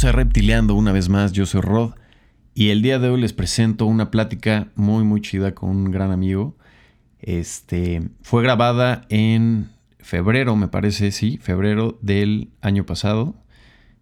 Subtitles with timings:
[0.00, 1.92] Bienvenidos a Reptileando una vez más, yo soy Rod
[2.54, 6.10] y el día de hoy les presento una plática muy muy chida con un gran
[6.10, 6.56] amigo.
[7.18, 13.34] Este fue grabada en febrero, me parece, sí, febrero del año pasado.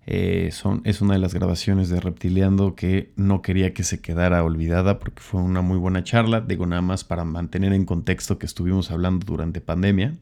[0.07, 4.45] Eh, son, es una de las grabaciones de Reptileando que no quería que se quedara
[4.45, 8.46] olvidada porque fue una muy buena charla, digo nada más para mantener en contexto que
[8.46, 10.14] estuvimos hablando durante pandemia.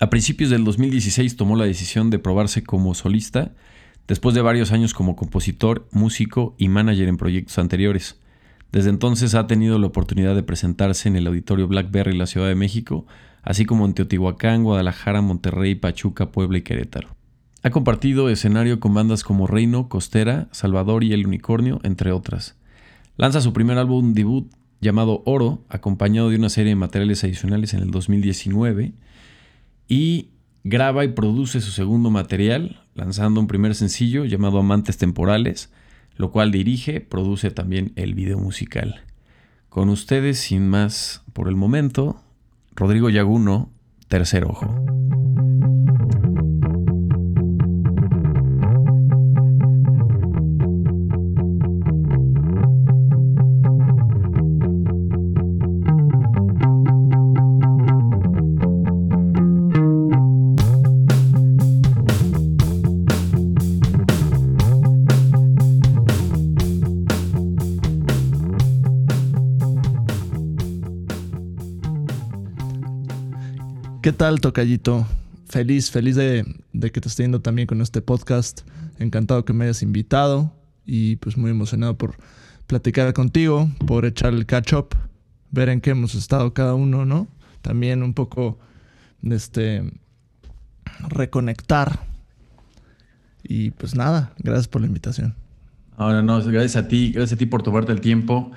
[0.00, 3.52] A principios del 2016 tomó la decisión de probarse como solista,
[4.08, 8.18] después de varios años como compositor, músico y manager en proyectos anteriores.
[8.72, 12.48] Desde entonces ha tenido la oportunidad de presentarse en el Auditorio Blackberry en la Ciudad
[12.48, 13.06] de México,
[13.42, 17.14] así como en Teotihuacán, Guadalajara, Monterrey, Pachuca, Puebla y Querétaro.
[17.62, 22.56] Ha compartido escenario con bandas como Reino, Costera, Salvador y El Unicornio, entre otras.
[23.16, 27.80] Lanza su primer álbum debut llamado Oro, acompañado de una serie de materiales adicionales en
[27.80, 28.92] el 2019
[29.88, 30.28] y
[30.62, 35.70] graba y produce su segundo material, lanzando un primer sencillo llamado Amantes Temporales,
[36.16, 39.02] lo cual dirige, produce también el video musical.
[39.68, 42.20] Con ustedes, sin más por el momento,
[42.74, 43.70] Rodrigo Yaguno,
[44.08, 44.74] Tercer Ojo.
[74.08, 75.06] ¿Qué tal, Tocayito?
[75.50, 76.42] Feliz, feliz de,
[76.80, 78.62] que te esté yendo también con este podcast.
[78.98, 80.50] Encantado que me hayas invitado
[80.86, 82.16] y pues muy emocionado por
[82.66, 84.96] platicar contigo, por echar el catch up,
[85.50, 87.28] ver en qué hemos estado cada uno, ¿no?
[87.60, 88.58] También un poco,
[89.22, 89.82] este,
[91.10, 92.00] reconectar.
[93.42, 95.34] Y pues nada, gracias por la invitación.
[95.98, 98.52] Ahora no, gracias a ti, gracias a ti por tomarte el tiempo.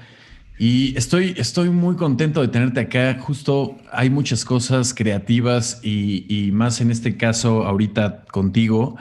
[0.61, 3.17] Y estoy, estoy muy contento de tenerte acá.
[3.19, 8.95] Justo hay muchas cosas creativas y, más en este caso ahorita contigo.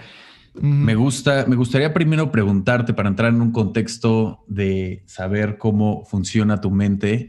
[0.54, 6.62] Me gusta, me gustaría primero preguntarte para entrar en un contexto de saber cómo funciona
[6.62, 7.28] tu mente,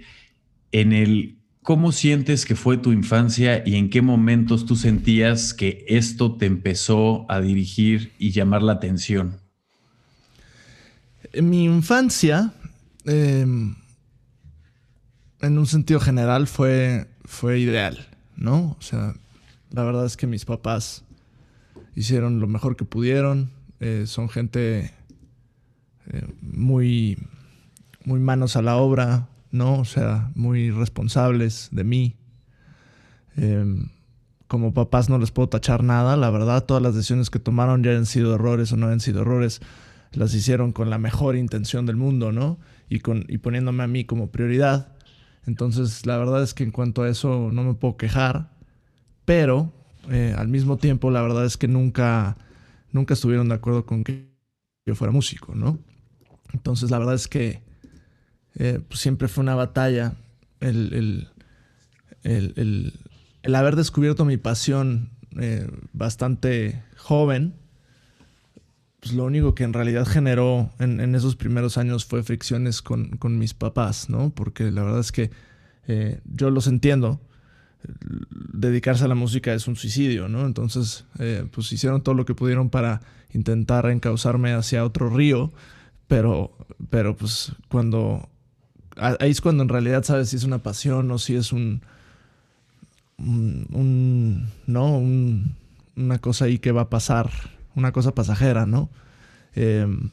[0.71, 5.83] en el cómo sientes que fue tu infancia y en qué momentos tú sentías que
[5.89, 9.41] esto te empezó a dirigir y llamar la atención.
[11.33, 12.53] En mi infancia,
[13.03, 13.75] em,
[15.41, 18.75] en un sentido general fue, fue ideal, ¿no?
[18.79, 19.13] O sea,
[19.71, 21.03] la verdad es que mis papás
[21.95, 23.51] hicieron lo mejor que pudieron.
[23.79, 24.91] Eh, son gente
[26.07, 27.17] eh, muy,
[28.03, 29.79] muy manos a la obra, ¿no?
[29.79, 32.15] O sea, muy responsables de mí.
[33.37, 33.89] Em,
[34.47, 37.91] como papás no les puedo tachar nada, la verdad, todas las decisiones que tomaron ya
[37.91, 39.61] han sido errores o no han sido errores,
[40.11, 42.59] las hicieron con la mejor intención del mundo, ¿no?
[42.89, 44.90] Y, con, y poniéndome a mí como prioridad.
[45.45, 48.51] Entonces, la verdad es que en cuanto a eso no me puedo quejar,
[49.25, 49.73] pero
[50.09, 52.37] eh, al mismo tiempo, la verdad es que nunca,
[52.91, 54.29] nunca estuvieron de acuerdo con que
[54.85, 55.79] yo fuera músico, ¿no?
[56.53, 57.61] Entonces, la verdad es que
[58.55, 60.13] eh, pues, siempre fue una batalla
[60.59, 61.27] el,
[63.43, 65.09] haber descubierto mi pasión
[65.39, 67.60] eh, bastante joven
[69.01, 73.55] pues lo único que en realidad generó en, esos primeros años fue fricciones con, mis
[73.55, 74.29] papás, ¿no?
[74.29, 75.31] Porque la verdad es que
[75.87, 77.19] eh, yo los entiendo.
[78.53, 80.45] Dedicarse a la música es un suicidio, ¿no?
[80.45, 83.01] Entonces, eh, pues hicieron todo lo que pudieron para
[83.33, 85.51] intentar encauzarme hacia otro río,
[86.07, 86.55] pero,
[86.91, 88.29] pero pues cuando...
[88.97, 91.81] Ahí es cuando en realidad sabes si es una pasión o si es un...
[93.17, 95.01] un, ¿no?
[95.95, 97.31] una cosa ahí que va a pasar
[97.75, 98.89] una cosa pasajera, ¿no?
[99.53, 100.09] Em,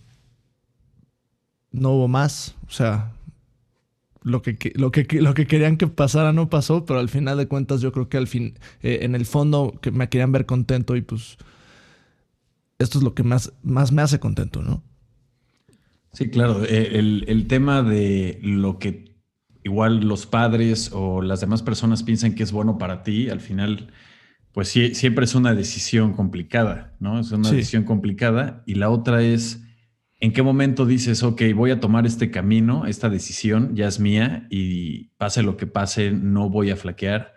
[1.70, 3.12] no hubo más, o sea,
[4.22, 7.48] lo que, lo, que, lo que querían que pasara no pasó, pero al final de
[7.48, 10.96] cuentas yo creo que al fin, eh, en el fondo que me querían ver contento
[10.96, 11.38] y pues
[12.78, 14.82] esto es lo que más, más me hace contento, ¿no?
[16.12, 19.08] Sí, claro, eh, el, el tema de lo que
[19.62, 23.88] igual los padres o las demás personas piensan que es bueno para ti, al final
[24.58, 27.20] pues sí, siempre es una decisión complicada, ¿no?
[27.20, 28.64] Es una decisión complicada.
[28.66, 29.62] Y la otra es,
[30.18, 34.48] ¿en qué momento dices, ok, voy a tomar este camino, esta decisión ya es mía
[34.50, 37.36] y pase lo que pase, no voy a flaquear?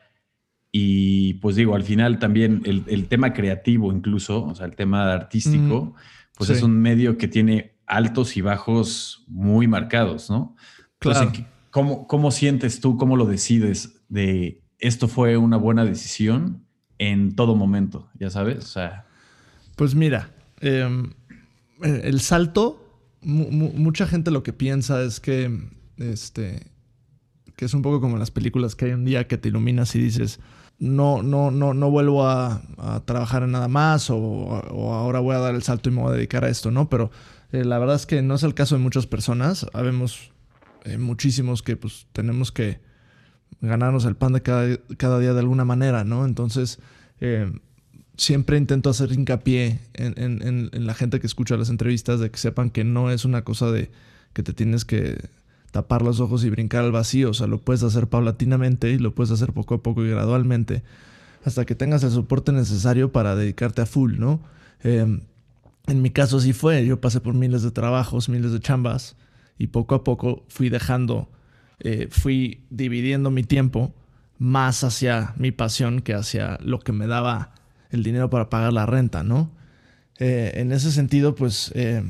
[0.71, 5.93] Y pues digo, al final también el, tema creativo incluso, o sea, el tema artístico,
[6.35, 10.55] pues es un medio que tiene altos y bajos muy marcados, ¿no?
[10.97, 11.31] Claro.
[11.69, 16.65] ¿cómo, ¿cómo sientes tú, cómo lo decides de esto fue una buena decisión
[17.01, 18.59] en todo momento, ya sabes.
[18.59, 19.05] O sea.
[19.75, 21.13] Pues mira, em,
[21.81, 25.67] el salto, mucha gente lo que piensa es que,
[25.97, 26.67] este,
[27.55, 29.99] que es un poco como las películas que hay un día que te iluminas y
[29.99, 30.39] dices,
[30.77, 32.61] no, no, no, no vuelvo a,
[33.05, 36.15] trabajar en nada más o, ahora voy a dar el salto y me voy a
[36.15, 36.87] dedicar a esto, ¿no?
[36.87, 37.09] Pero
[37.51, 39.65] eh, la verdad es que no es el caso de muchas personas.
[39.73, 40.31] Habemos
[40.83, 42.79] eh, muchísimos que pues tenemos que
[43.59, 46.25] ganarnos el pan de cada, cada día de alguna manera, ¿no?
[46.25, 46.79] Entonces,
[47.19, 47.51] eh,
[48.17, 52.83] siempre intento hacer hincapié en, la gente que escucha las entrevistas de que sepan que
[52.83, 53.91] no es una cosa de
[54.33, 55.17] que te tienes que
[55.71, 59.15] tapar los ojos y brincar al vacío, o sea, lo puedes hacer paulatinamente y lo
[59.15, 60.83] puedes hacer poco a poco y gradualmente
[61.43, 64.41] hasta que tengas el soporte necesario para dedicarte a full, ¿no?
[64.83, 65.21] Em,
[65.87, 69.15] en mi caso así fue, yo pasé por miles de trabajos, miles de chambas
[69.57, 71.29] y poco a poco fui dejando,
[71.81, 73.93] eh, fui dividiendo mi tiempo
[74.37, 77.53] más hacia mi pasión que hacia lo que me daba
[77.89, 79.51] el dinero para pagar la renta, ¿no?
[80.19, 82.03] Eh, en ese sentido, pues, eh,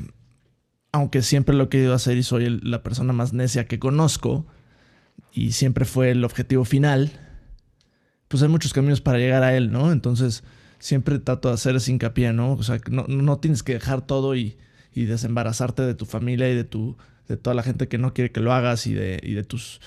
[0.92, 4.46] aunque siempre lo he querido hacer y soy la persona más necia que conozco,
[5.32, 7.12] y siempre fue el objetivo final,
[8.28, 9.92] pues hay muchos caminos para llegar a él, ¿no?
[9.92, 10.44] Entonces,
[10.78, 12.52] siempre trato de hacer ese hincapié, ¿no?
[12.52, 14.58] O sea, no, no tienes que dejar todo y,
[14.92, 16.96] y, desembarazarte de tu familia y de tu
[17.32, 19.80] de toda la gente que no quiere que lo hagas y de, y de tus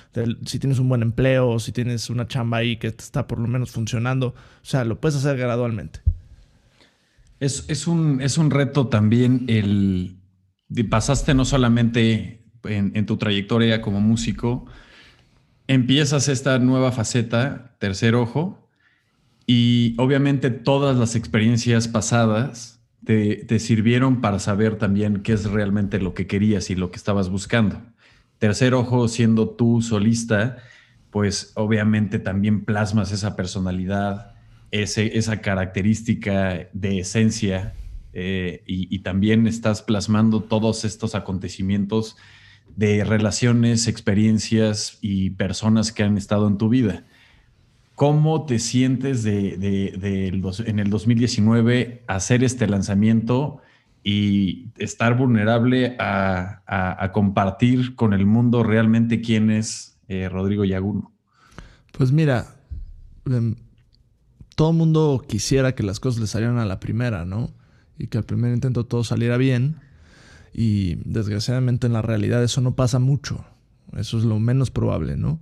[0.46, 3.72] si tienes un buen empleo si tienes una chamba ahí que está por lo menos
[3.72, 6.00] funcionando, o sea, lo puedes hacer gradualmente.
[7.40, 10.18] Es, es, un, es un reto también el
[10.90, 14.66] pasaste no solamente en, tu trayectoria como músico,
[15.68, 18.68] empiezas esta nueva faceta, tercer ojo,
[19.46, 22.75] y obviamente todas las experiencias pasadas
[23.06, 27.30] te, sirvieron para saber también qué es realmente lo que querías y lo que estabas
[27.30, 27.82] buscando.
[28.40, 30.58] Tercer ojo, siendo tú solista,
[31.12, 34.36] pues obviamente también plasmas esa personalidad,
[34.72, 37.74] ese, esa característica de esencia
[38.12, 42.16] eh, y, también estás plasmando todos estos acontecimios
[42.76, 47.06] de relaciones, experiencias y personas que han estado en tu vida.
[47.96, 49.54] ¿Cómo te sientes de,
[50.66, 53.62] en el 2019 hacer este lanzamiento
[54.04, 61.12] y estar vulnerable a, compartir con el mundo realmente quién es eh, Rodrigo Yaguno?
[61.92, 62.56] Pues mira,
[63.26, 63.56] em,
[64.56, 67.52] todo el mundo quisiera que las cosas le salieran a la primera, ¿no?
[67.98, 69.78] y que al primer intento todo saliera bien.
[70.54, 73.46] Y desgraciadamente en la realidad eso no pasa mucho.
[73.96, 75.40] Eso es lo menos probable, ¿no?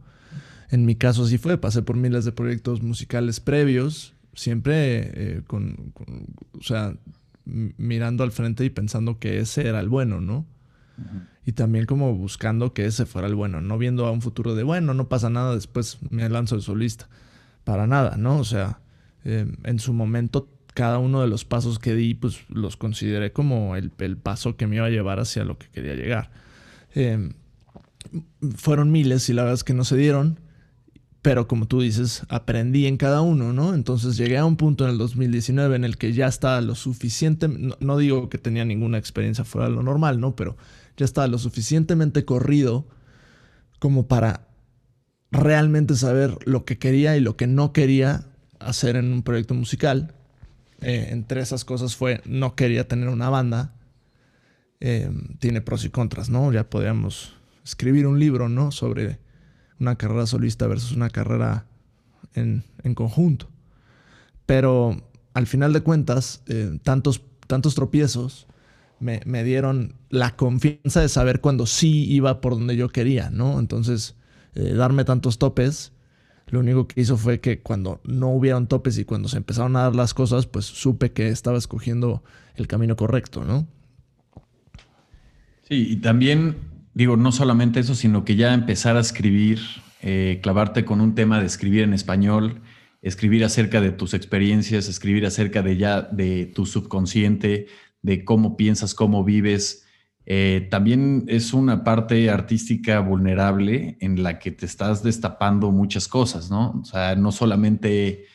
[0.73, 1.59] En mi caso así fue.
[1.59, 5.93] Pasé por miles de proyectos musicales previos, siempre eh, con,
[6.59, 6.95] o sea,
[7.45, 10.47] mirando al frente y pensando que ese era el bueno, ¿no?
[11.45, 14.63] Y también como buscando que ese fuera el bueno, no viendo a un futuro de,
[14.63, 17.07] bueno, no pasa nada, después me lanzo de solista.
[17.65, 18.39] Para nada, ¿no?
[18.39, 18.79] O sea,
[19.25, 23.75] eh, en su momento cada uno de los pasos que di, pues los consideré como
[23.75, 26.31] el, paso que me iba a llevar hacia lo que quería llegar.
[26.95, 27.33] Em,
[28.55, 30.39] fueron miles y la verdad es que no se dieron,
[31.23, 33.73] pero como tú dices, aprendí en cada uno, ¿no?
[33.73, 37.47] Entonces llegué a un punto en el 2019 en el que ya estaba lo suficiente,
[37.47, 40.35] no, digo que tenía ninguna experiencia fuera de lo normal, ¿no?
[40.35, 40.57] Pero
[40.97, 42.85] ya estaba lo suficientemente corrido
[43.79, 44.49] como para
[45.31, 48.25] realmente saber lo que quería y lo que no quería
[48.59, 50.13] hacer en un proyecto musical
[50.81, 53.73] eh, entre esas cosas fue, no quería tener una banda.
[54.81, 55.09] Eh,
[55.39, 56.51] tiene pros y contras, ¿no?
[56.51, 57.33] Ya podríamos
[57.63, 58.73] escribir un libro, ¿no?
[58.73, 59.22] Sobre
[59.79, 61.65] una carrera solista versus una carrera
[62.33, 62.63] en,
[62.95, 63.49] conjunto.
[64.45, 65.01] Pero
[65.33, 68.47] al final de cuentas, eh, tantos, tantos tropiezos
[68.99, 73.59] me, me, dieron la confianza de saber cuando sí iba por donde yo quería, ¿no?
[73.59, 74.15] Entonces,
[74.53, 75.93] darme tantos topes
[76.47, 79.83] lo único que hizo fue que cuando no hubieron topes y cuando se empezaron a
[79.83, 82.23] dar las cosas, pues supe que estaba escogiendo
[82.55, 83.67] el camino correcto, ¿no?
[85.67, 86.57] Sí, y también,
[86.93, 89.59] digo, no solamente eso, sino que ya empezar a escribir,
[90.01, 92.61] eh, clavarte con un tema de escribir en español,
[93.01, 97.67] escribir acerca de tus experiencias, escribir acerca de ya de tu subconsciente,
[98.01, 99.83] de cómo piensas, cómo vives,
[100.25, 106.49] eh, también es una parte artística vulnerable en la que te estás destapando muchas cosas,
[106.49, 106.79] ¿no?
[106.81, 108.25] O sea, no solamente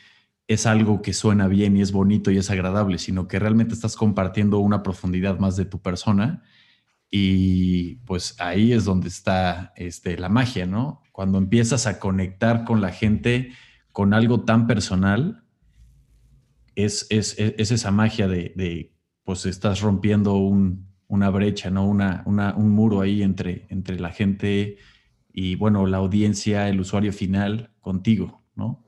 [0.47, 3.95] es algo que suena bien y es bonito y es agradable, sino que realmente estás
[3.95, 6.43] compartiendo una profundidad más de tu persona
[7.11, 11.01] y pues ahí es donde está este, la magia, ¿no?
[11.11, 13.51] Cuando empiezas a conectar con la gente
[13.91, 15.43] con algo tan personal,
[16.75, 21.87] es, esa magia de, de, pues estás rompiendo un, una brecha, ¿no?
[21.87, 24.77] Una, un muro ahí entre, entre la gente
[25.33, 28.85] y, bueno, la audiencia, el usuario final contigo, ¿no?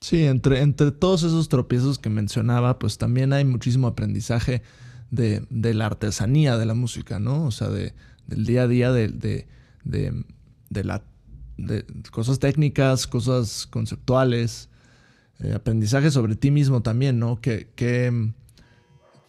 [0.00, 4.62] Sí, entre, entre todos esos tropiezos que mencionaba, pues también hay muchísimo aprendizaje
[5.10, 7.44] de, la artesanía de la música, ¿no?
[7.44, 7.94] O sea, de,
[8.26, 11.02] del día a día de, de, la,
[11.56, 14.68] de cosas técnicas, cosas conceptuales,
[15.40, 17.40] eh, aprendizaje sobre ti mismo también, ¿no?
[17.40, 18.32] Que, que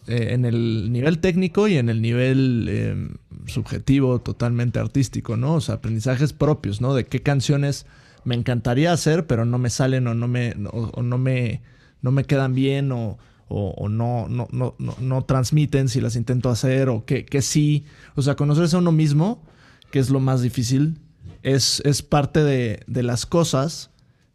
[0.07, 3.09] eh, en el nivel técnico y en el nivel em,
[3.45, 5.55] subjetivo, totalmente artístico, ¿no?
[5.55, 6.95] O sea, aprendizajes propios, ¿no?
[6.95, 7.86] De qué canciones
[8.24, 11.62] me encantaría hacer, pero no me salen o no me, o, no me,
[12.01, 13.19] no me quedan bien o,
[13.50, 17.86] o, no, no, no, no, transmiten si las intento hacer o que, que sí.
[18.15, 19.44] O sea, conocerse a uno mismo,
[19.91, 21.00] que es lo más difícil,
[21.44, 23.89] es, es parte de, de las cosas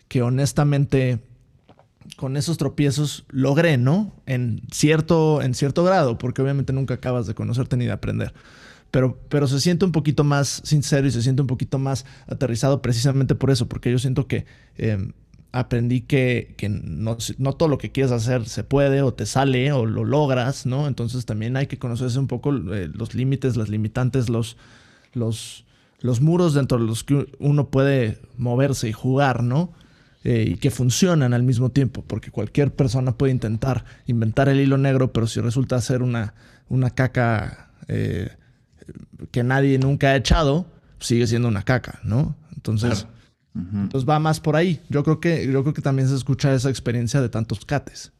[0.09, 1.21] que honestamente
[2.17, 4.13] con esos tropiezos logré, ¿no?
[4.27, 8.35] En cierto, en cierto grado, porque obviamente nunca acabas de conocerte ni de aprender.
[8.91, 12.81] Pero, pero se siente un poquito más sincero y se siente un poquito más aterrizado
[12.83, 15.13] precisamente por eso, porque yo siento que em,
[15.55, 17.17] aprendí que, no,
[17.53, 20.89] todo lo que quieres hacer se puede o te sale o lo logras, ¿no?
[20.89, 24.57] Entonces también hay que conocerse un poco eh, los límites, las limitantes, los,
[25.13, 25.65] los,
[26.01, 29.73] los muros dentro de los que uno puede moverse y jugar, ¿no?
[30.25, 34.77] Eh, y que funcionan al mismo tiempo, porque cualquier persona puede intentar inventar el hilo
[34.77, 36.35] negro, pero si resulta ser una,
[36.69, 38.31] una caca eh,
[39.31, 40.67] que nadie nunca ha echado,
[40.99, 42.35] sigue siendo una caca, ¿no?
[42.57, 43.07] Entonces,
[43.55, 44.81] entonces va más por ahí.
[44.89, 48.13] Yo creo, que, yo creo que también se escucha esa experiencia de tantos cates.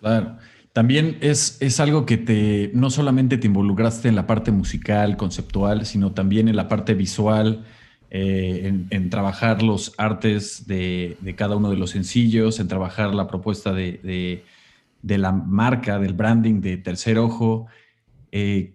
[0.00, 0.36] Claro.
[0.72, 5.84] También es, es algo que te no solamente te involucraste en la parte musical, conceptual,
[5.86, 7.64] sino también en la parte visual,
[8.10, 13.72] eh, en, trabajar los artes de, cada uno de los sencillos, en trabajar la propuesta
[13.72, 14.44] de,
[15.02, 17.66] la marca, del branding de Tercer Ojo.
[18.30, 18.74] Eh,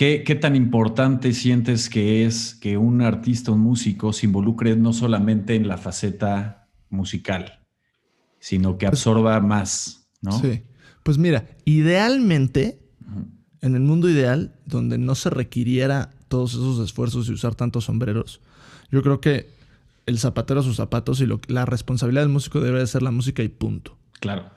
[0.00, 5.54] ¿qué, tan importante sientes que es que un artista, un músico, se involucre no solamente
[5.56, 7.60] en la faceta musical,
[8.38, 10.08] sino que pues absorba más?
[10.22, 10.32] ¿no?
[10.40, 10.62] Sí.
[11.02, 12.80] Pues mira, idealmente,
[13.60, 18.40] en el mundo ideal, donde no se requiriera todos esos esfuerzos y usar tantos sombreros,
[18.90, 19.50] yo creo que
[20.06, 23.42] el zapatero a sus zapatos y lo, la responsabilidad del músico debe ser la música
[23.42, 23.98] y punto.
[24.18, 24.48] Claro.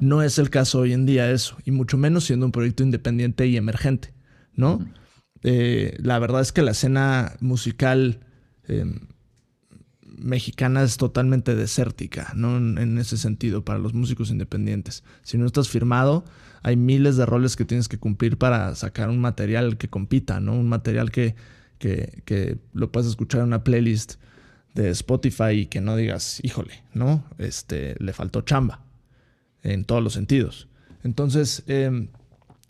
[0.00, 3.46] No es el caso hoy en día eso, y mucho menos siendo un proyecto independiente
[3.48, 4.15] y emergente,
[4.56, 4.84] ¿no?
[5.42, 8.20] Eh, la verdad es que la escena musical
[8.66, 9.00] em,
[10.18, 12.56] mexicana es totalmente desértica, ¿no?
[12.56, 15.04] En, ese sentido, para los músicos independientes.
[15.22, 16.24] Si no estás firmado,
[16.62, 20.54] hay miles de roles que tienes que cumplir para sacar un material que compita, ¿no?
[20.54, 21.34] Un material que,
[21.78, 24.14] que, lo puedes escuchar en una playlist
[24.74, 27.24] de Spotify y que no digas, híjole, ¿no?
[27.38, 28.82] Este, le faltó chamba
[29.62, 30.68] en todos los sentidos.
[31.02, 32.08] Entonces, em,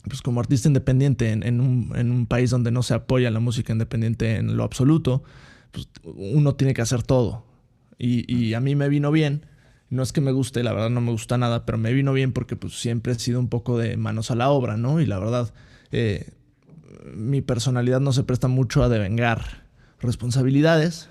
[0.09, 4.57] pues como artista independiente en, un, país donde no se apoya la música independiente en
[4.57, 5.25] lo absoluto,
[5.73, 7.45] pues uno tiene que hacer todo.
[7.99, 9.47] Y, a mí me vino bien.
[9.89, 12.33] No es que me guste, la verdad no me gusta nada, pero me vino bien
[12.33, 15.01] porque pues siempre he sido un poco de manos a la obra, ¿no?
[15.01, 15.55] Y la verdad,
[15.93, 16.33] eh,
[17.15, 19.65] mi personalidad no se presta mucho a devengar
[20.01, 21.09] responsabilidades,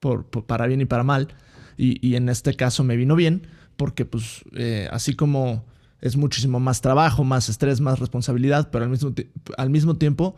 [0.00, 1.28] por, para bien y para mal.
[1.76, 5.64] Y, en este caso me vino bien, porque pues eh, así como
[6.00, 9.12] es muchísimo más trabajo, más estrés, más responsabilidad, pero al mismo,
[9.56, 10.36] al mismo tiempo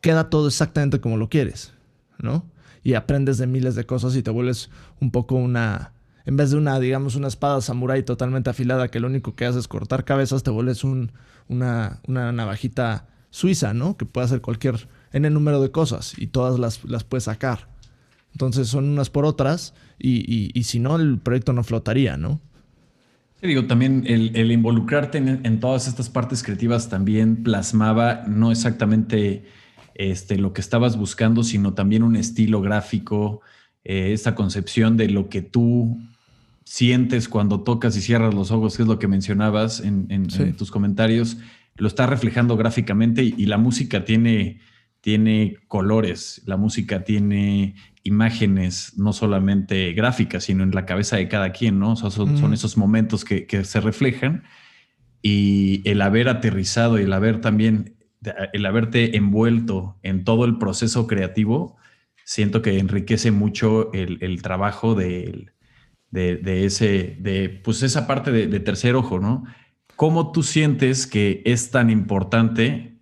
[0.00, 1.72] queda todo exactamente como lo quieres,
[2.18, 2.44] ¿no?
[2.82, 4.70] Y aprendes de miles de cosas y te vuelves
[5.00, 5.92] un poco una,
[6.24, 9.58] en vez de una, digamos, una espada samurai totalmente afilada que lo único que hace
[9.58, 11.12] es cortar cabezas, te vuelves un,
[11.48, 13.96] una, una navajita suiza, ¿no?
[13.96, 17.68] Que puede hacer cualquier N número de cosas y todas las, las puedes sacar.
[18.32, 22.40] Entonces son unas por otras y, si no, el proyecto no flotaría, ¿no?
[23.40, 29.44] Sí, digo, también el, involucrarte en, todas estas partes creativas también plasmaba no exactamente
[29.94, 33.42] este, lo que estabas buscando, sino también un estilo gráfico,
[33.84, 35.98] eh, esta concepción de lo que tú
[36.64, 40.70] sientes cuando tocas y cierras los ojos, que es lo que mencionabas en, en tus
[40.70, 41.36] comentarios.
[41.76, 44.60] Lo está reflejando gráficamente y, la música tiene,
[45.06, 51.52] tiene colores, la música tiene imágenes, no solamente gráficas, sino en la cabeza de cada
[51.52, 51.94] quien, ¿no?
[51.94, 54.42] son, esos momentos que, se reflejan
[55.22, 57.94] y el haber aterrizado y el haber también,
[58.52, 61.76] el haberte envuelto en todo el proceso creativo,
[62.24, 65.52] siento que enriquece mucho el, trabajo de,
[66.10, 69.44] de, ese, de, pues esa parte de, de tercer ojo, ¿no?
[69.94, 72.95] ¿Cómo tú sientes que es tan importante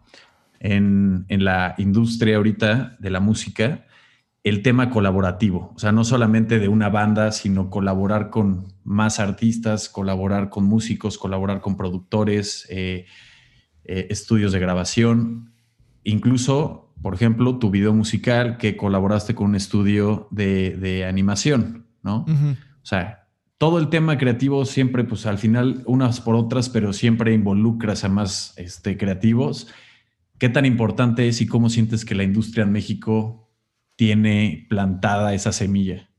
[0.65, 3.85] en, la industria ahorita de la música
[4.43, 5.73] el tema colaborativo?
[5.75, 11.19] O sea, no solamente de una banda, sino colaborar con más artistas, colaborar con músicos,
[11.19, 13.07] colaborar con productores, eh,
[13.85, 15.53] eh, estudios de grabación,
[16.03, 22.25] incluso, por ejemplo, tu video musical que colaboraste con un estudio de, animación, ¿no?
[22.27, 23.29] O sea,
[23.59, 28.09] todo el tema creativo siempre, pues al final, unas por otras, pero siempre involucras a
[28.09, 29.69] más este, creativos.
[30.45, 33.49] ¿Qué tan importante es y cómo sientes que la industria en México
[33.97, 36.11] tiene plantada esa semilla?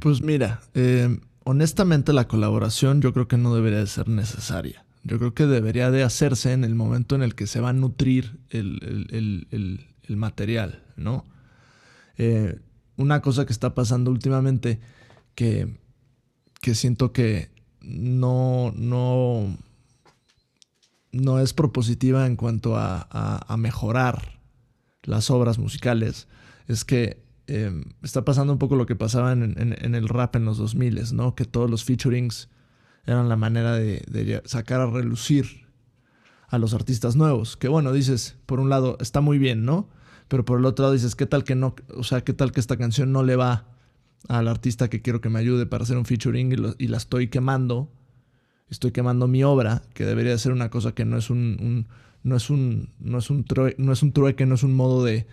[0.00, 4.84] Pues mira, eh, honestamente la colaboración yo creo que no debería de ser necesaria.
[5.04, 7.72] Yo creo que debería de hacerse en el momento en el que se va a
[7.72, 11.24] nutrir el, material, ¿no?
[12.16, 12.58] Eh,
[12.96, 14.80] una cosa que está pasando últimamente
[15.36, 15.78] que,
[16.60, 19.56] que siento que no, no,
[21.18, 24.40] no es propositiva en cuanto a, mejorar
[25.02, 26.28] las obras musicales
[26.66, 30.58] es que em, está pasando un poco lo que pasaba en, el rap en los
[30.58, 31.34] 2000, ¿no?
[31.34, 32.48] Que todos los featurings
[33.06, 35.66] eran la manera de, sacar a relucir
[36.48, 37.56] a los artistas nuevos.
[37.56, 39.88] Que bueno, dices, por un lado, está muy bien, ¿no?
[40.28, 41.74] Pero por el otro lado dices, ¿qué tal que no?
[41.96, 43.68] O sea, ¿qué tal que esta canción no le va
[44.28, 47.90] al artista que quiero que me ayude para hacer un featuring y la estoy quemando?
[48.70, 51.86] Estoy quemando mi obra, que debería ser una cosa que no es un,
[52.22, 53.44] no es un, no es un,
[53.78, 55.26] no es un trueque, no es un modo de,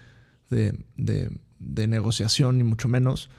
[0.49, 3.29] de, negociación, ni mucho menos.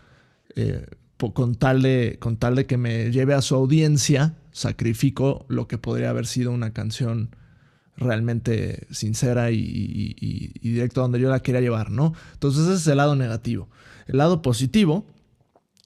[0.54, 0.86] Eh,
[1.16, 5.78] con, tal de, con tal de que me lleve a su audiencia, sacrifico lo que
[5.78, 7.30] podría haber sido una canción
[7.96, 10.14] realmente sincera y, y,
[10.60, 12.12] y, directo a donde yo la quería llevar, ¿no?
[12.34, 13.70] Entonces ese es el lado negativo.
[14.06, 15.06] El lado positivo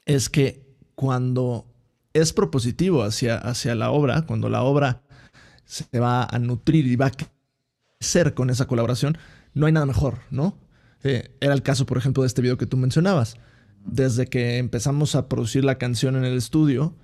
[0.06, 1.69] es que cuando
[2.12, 5.02] es propositivo hacia, hacia la obra, cuando la obra
[5.64, 7.12] se va a nutrir y va a
[8.00, 9.16] crecer con esa colaboración,
[9.54, 10.58] no hay nada mejor, ¿no?
[11.02, 13.36] Eh, era el caso, por ejemplo, de este video que tú mencionabas.
[13.84, 16.94] Desde que empezamos a producir la canción en el estudio,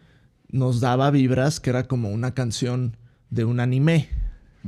[0.49, 2.97] nos daba vibras que era como una canción
[3.31, 4.09] de un anime,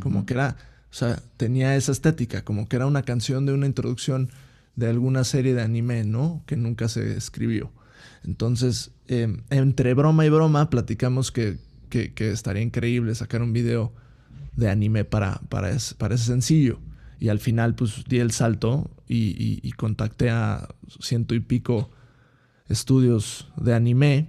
[0.01, 0.57] como que era,
[0.91, 4.31] o sea, tenía esa estética, como que era una canción de una introducción
[4.77, 6.43] de alguna serie de anime, ¿no?
[6.47, 7.73] Que nunca se escribió.
[8.25, 11.59] Entonces, em, entre broma y broma, platicamos que,
[11.91, 13.95] estaría increíble sacar un video
[14.57, 16.81] de anime para, para, ese, sencillo.
[17.19, 20.69] Y al final, pues di el salto y, contacté a
[21.01, 21.91] ciento y pico
[22.69, 24.29] estudios de anime.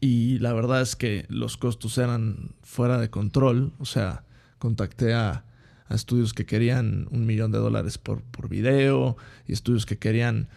[0.00, 3.72] Y la verdad es que los costos eran fuera de control.
[3.78, 4.24] O sea,
[4.58, 5.44] contacté a,
[5.90, 9.16] estudios que querían un millón de dólares por, por video
[9.46, 10.48] y estudios que querían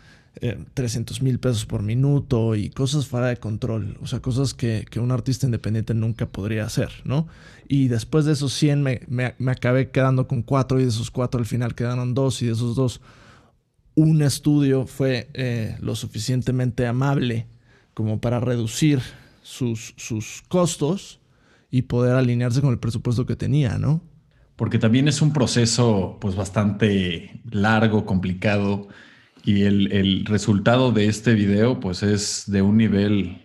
[0.73, 4.85] 300 eh, mil pesos por minuto y cosas fuera de control, o sea, cosas que,
[4.99, 7.27] un artista independiente nunca podría hacer, ¿no?
[7.67, 11.39] Y después de esos 100 me, me, acabé quedando con cuatro y de esos cuatro
[11.39, 13.01] al final quedaron dos y de esos dos
[13.95, 17.47] un estudio fue eh, lo suficientemente amable
[17.93, 18.99] como para reducir
[19.43, 21.19] sus, sus costos
[21.69, 24.01] y poder alinearse con el presupuesto que tenía, ¿no?
[24.55, 28.87] Porque también es un proceso pues bastante largo, complicado
[29.43, 33.41] y el, resultado de este video, pues es de un nivel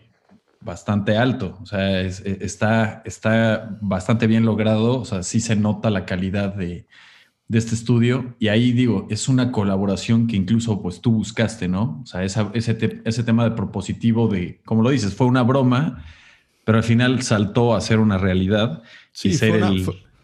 [0.60, 1.58] bastante alto.
[1.62, 2.08] O sea, e,
[2.40, 5.00] está, está bastante bien logrado.
[5.00, 6.86] O sea, sí se nota la calidad de,
[7.50, 8.34] este estudio.
[8.38, 12.00] Y ahí digo, es una colaboración que incluso pues tú buscaste, ¿no?
[12.02, 16.04] O sea, ese, ese tema de propositivo de, como lo dices, fue una broma,
[16.64, 18.82] pero al final saltó a ser una realidad
[19.22, 19.62] y ser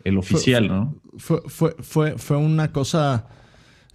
[0.04, 0.96] el, oficial, ¿no?
[1.16, 3.28] Fue, fue, fue, fue una cosa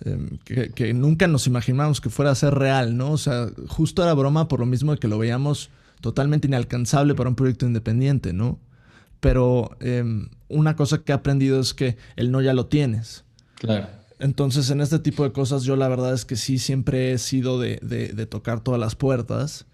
[0.06, 3.12] Em, que, nunca nos imaginamos que fuera a ser real, ¿no?
[3.12, 7.30] O sea, justo era broma por lo mismo de que lo veíamos totalmente inalcanzable para
[7.30, 8.60] un proyecto independiente, ¿no?
[9.20, 13.26] Pero em, una cosa que he aprendido es que el no ya lo tienes.
[13.56, 13.88] Claro.
[14.20, 17.60] Entonces, en este tipo de cosas, yo la verdad es que sí siempre he sido
[17.60, 19.66] de, tocar todas las puertas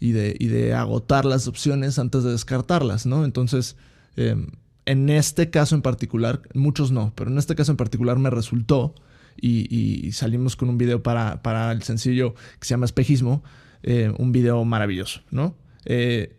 [0.00, 3.24] y de, de, agotar las opciones antes de descartarlas, ¿no?
[3.24, 3.76] Entonces,
[4.16, 4.48] em,
[4.86, 8.94] en este caso en particular, muchos no, pero en este caso en particular me resultó
[9.40, 13.42] y, salimos con un video para, para, el sencillo que se llama Espejismo,
[13.82, 15.56] eh, un video maravilloso, ¿no?
[15.84, 16.36] Eh,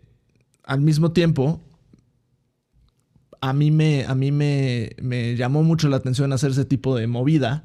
[0.63, 1.61] al mismo tiempo,
[3.41, 7.07] a mí, me, a mí me, me, llamó mucho la atención hacer ese tipo de
[7.07, 7.63] movida,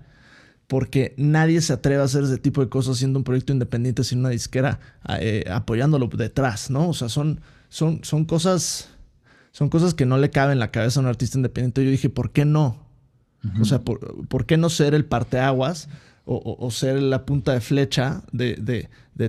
[0.67, 4.21] porque nadie se atreve a hacer ese tipo de cosas siendo un proyecto independiente sin
[4.21, 4.81] una disquera
[5.21, 6.89] eh, apoyándolo detrás, ¿no?
[6.89, 8.91] O sea, son, son, son cosas...
[9.53, 11.85] Son cosas que no le caben en la cabeza a un artista independiente.
[11.85, 12.84] Yo dije, ¿por qué no?
[13.61, 15.89] O sea, ¿por, qué no ser el parteaguas
[16.25, 18.89] o, o, ser la punta de flecha de,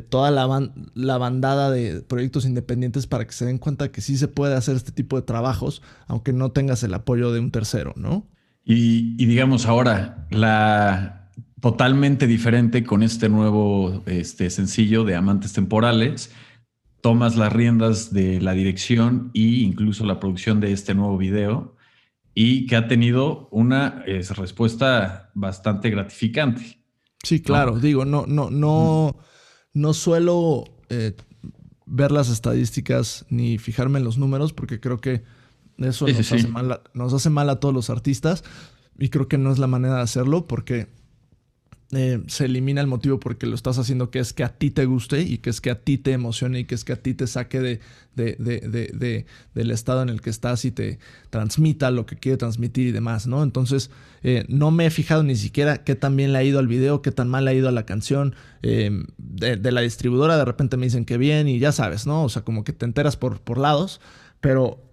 [0.10, 4.30] toda la, la, bandada de proyectos independientes para que se den cuenta que sí se
[4.30, 8.26] puede hacer este tipo de trabajos, aunque no tengas el apoyo de un tercero, ¿no?
[8.64, 11.30] Y, digamos ahora, la
[11.62, 16.32] totalmente diferente con este nuevo este, sencillo de Amantes Temporales,
[17.02, 21.75] tomas las riendas de la dirección e incluso la producción de este nuevo video
[22.38, 24.04] y que ha tenido una
[24.36, 26.84] respuesta bastante gratificante.
[27.24, 27.80] Sí, claro.
[27.80, 29.16] Digo, no, no, no,
[29.74, 31.16] no suelo eh,
[31.86, 35.24] ver las estadísticas ni fijarme en los números porque creo que
[35.78, 38.44] eso nos, Hace mal a, nos hace mal a todos los artistas.
[39.00, 40.88] y creo que no es la manera de hacerlo porque
[41.92, 44.86] eh, se elimina el motivo porque lo estás haciendo que es que a ti te
[44.86, 47.14] guste y que es que a ti te emocione y que es que a ti
[47.14, 47.80] te saque
[48.16, 50.98] de, del estado en el que estás y te
[51.30, 53.44] transmita lo que quiere transmitir y demás, ¿no?
[53.44, 53.92] Entonces,
[54.24, 57.04] eh, no me he fijado ni siquiera qué tan bien le ha ido al video,
[57.04, 58.34] qué tan mal le ha ido a la canción.
[58.64, 62.24] Eh, de, la distribuidora de repente me dicen que bien y ya sabes, ¿no?
[62.24, 64.02] O sea, como que te enteras por, por lados,
[64.42, 64.84] pero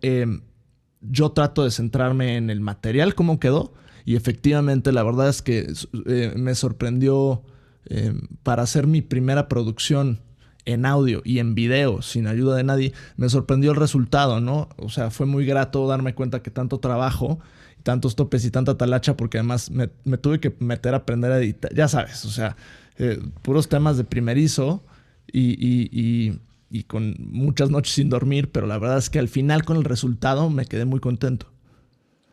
[1.00, 3.72] yo trato de centrarme en el material, cómo quedó
[4.04, 5.72] y efectivamente, la verdad es que
[6.06, 7.42] eh, me sorprendió
[7.86, 10.20] eh, para hacer mi primera producción
[10.64, 14.68] en audio y en video sin ayuda de nadie, me sorprendió el resultado, ¿no?
[14.76, 17.40] O sea, fue muy grato darme cuenta que tanto trabajo,
[17.82, 19.88] tantos topes y tanta talacha, porque además me,
[20.18, 22.56] tuve que meter a aprender a editar, ya sabes, o sea,
[22.98, 24.84] eh, puros temas de primerizo
[25.32, 26.38] y,
[26.70, 29.84] y con muchas noches sin dormir, pero la verdad es que al final con el
[29.84, 31.52] resultado me quedé muy contento.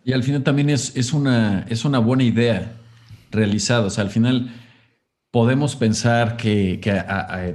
[0.10, 2.78] Y al final también es, es, una, es una buena idea
[3.30, 3.86] realizada.
[3.86, 4.52] O sea, al final
[5.30, 6.82] podemos pensar que,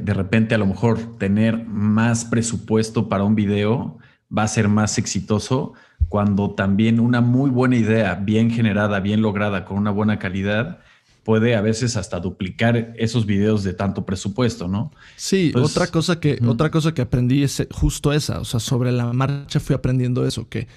[0.01, 3.99] de repente a lo mejor tener más presupuesto para un video
[4.31, 5.73] va a ser más exitoso
[6.09, 10.79] cuando también una muy buena idea, bien generada, bien lograda, con una buena calidad,
[11.25, 14.93] puede a veces hasta duplicar esos videos de tanto presupuesto, ¿no?
[15.17, 19.13] Sí, otra cosa que otra cosa que aprendí es justo esa, o sea, sobre la
[19.13, 20.69] marcha fui aprendiendo eso, que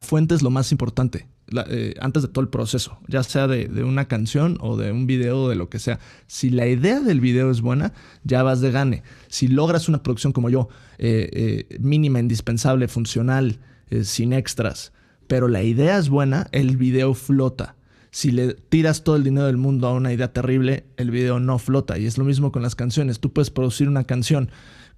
[0.00, 1.28] fuente es lo más importante.
[1.68, 5.42] Eh, antes de todo el proceso, ya sea de, una canción o de un video
[5.42, 5.98] o de lo que sea.
[6.26, 7.92] Si la idea del video es buena,
[8.24, 9.02] ya vas de gane.
[9.28, 13.58] Si logras una producción como yo, eh, eh, mínima, indispensable, funcional,
[14.04, 14.92] sin extras,
[15.26, 17.74] pero la idea es buena, el video flota.
[18.12, 21.58] Si le tiras todo el dinero del mundo a una idea terrible, el video no
[21.58, 21.98] flota.
[21.98, 23.18] Y es lo mismo con las canciones.
[23.18, 24.50] Tú puedes producir una canción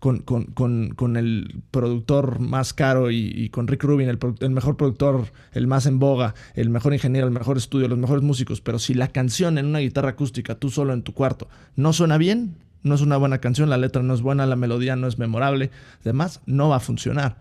[0.02, 6.00] con, el productor más caro y, con Rick Rubin, el, mejor productor, el más en
[6.00, 8.60] boga, el mejor ingeniero, el mejor estudio, los mejores músicos.
[8.60, 12.18] Pero si la canción en una guitarra acústica, tú solo en tu cuarto, no suena
[12.18, 15.20] bien, no es una buena canción, la letra no es buena, la melodía no es
[15.20, 17.36] memorable, además, no va a funcionar.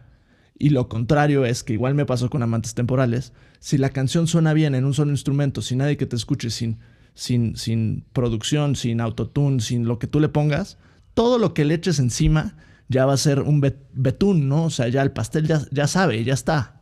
[0.60, 4.54] Y lo contrario es que igual me pasó con Amantes Temporales, si la canción suena
[4.54, 6.78] bien en un solo instrumento, sin nadie que te escuche, sin,
[7.16, 10.78] sin, sin producción, sin autotune, sin lo que tú le pongas,
[11.14, 12.56] todo lo que le eches encima
[12.88, 13.62] ya va a ser un
[13.94, 14.66] betún, ¿no?
[14.66, 16.82] O sea, ya el pastel ya, sabe, ya está.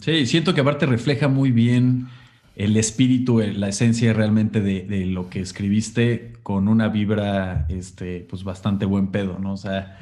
[0.00, 2.08] Sí, siento que aparte refleja muy bien
[2.56, 8.86] el espíritu, la esencia realmente de, lo que escribiste con una vibra, este, pues bastante
[8.86, 9.52] buen pedo, ¿no?
[9.52, 9.98] O sea,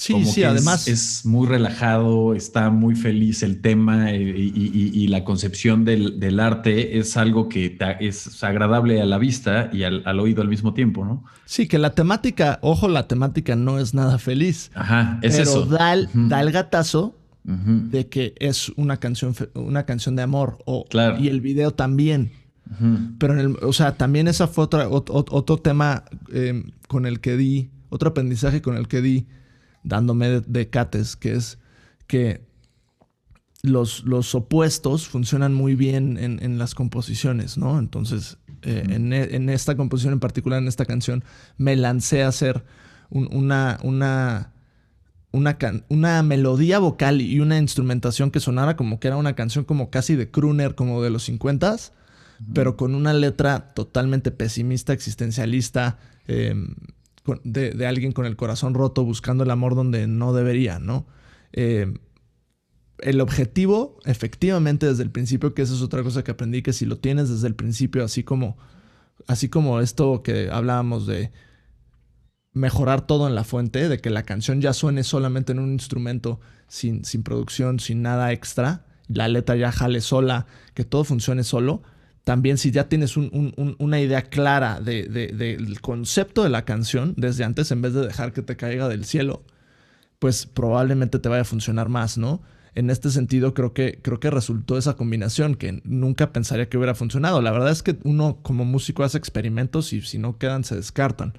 [0.00, 0.88] Sí, sí, además.
[0.88, 7.18] Es, muy relajado, está muy feliz el tema eh, y, la concepción del, arte es
[7.18, 11.22] algo que es agradable a la vista y al, oído al mismo tiempo, ¿no?
[11.44, 14.70] Sí, que la temática, ojo, la temática no es nada feliz.
[14.74, 15.66] Ajá, es pero eso.
[15.66, 20.56] Da el, da el gatazo de que es una canción, una canción de amor.
[20.64, 20.86] O,
[21.18, 22.32] Y el video también.
[23.18, 27.36] Pero, en el, o sea, también esa fue otra, otro, tema eh, con el que
[27.36, 29.26] di, otro aprendizaje con el que di
[29.82, 31.58] dándome de, cates, que es
[32.06, 32.44] que
[33.62, 37.78] los, los opuestos funcionan muy bien en, las composiciones, ¿no?
[37.78, 41.24] Entonces, eh, e, en, esta composición en particular, en esta canción,
[41.58, 42.64] me lancé a hacer
[43.10, 44.52] una, una,
[45.32, 49.90] una, una, melodía vocal y una instrumentación que sonara como que era una canción como
[49.90, 51.76] casi de crooner, como de los 50
[52.54, 56.74] pero con una letra totalmente pesimista, existencialista, em,
[57.44, 61.06] de, alguien con el corazón roto buscando el amor donde no debería, ¿no?
[61.52, 61.92] Eh,
[63.00, 66.84] el objetivo, efectivamente, desde el principio, que esa es otra cosa que aprendí, que si
[66.84, 68.58] lo tienes desde el principio, así como,
[69.26, 71.32] así como esto que hablábamos de
[72.52, 76.40] mejorar todo en la fuente, de que la canción ya suene solamente en un instrumento
[76.68, 81.82] sin, sin producción, sin nada extra, la letra ya jale sola, que todo funcione solo,
[82.24, 87.82] también si ya tienes una idea clara del concepto de la canción desde antes, en
[87.82, 89.42] vez de dejar que te caiga del cielo,
[90.18, 92.42] pues probablemente te vaya a funcionar más, ¿no?
[92.74, 96.94] En este sentido, creo que, creo que resultó esa combinación que nunca pensaría que hubiera
[96.94, 97.42] funcionado.
[97.42, 101.32] La verdad es que uno como músico hace experimentos y si no quedan se descartan.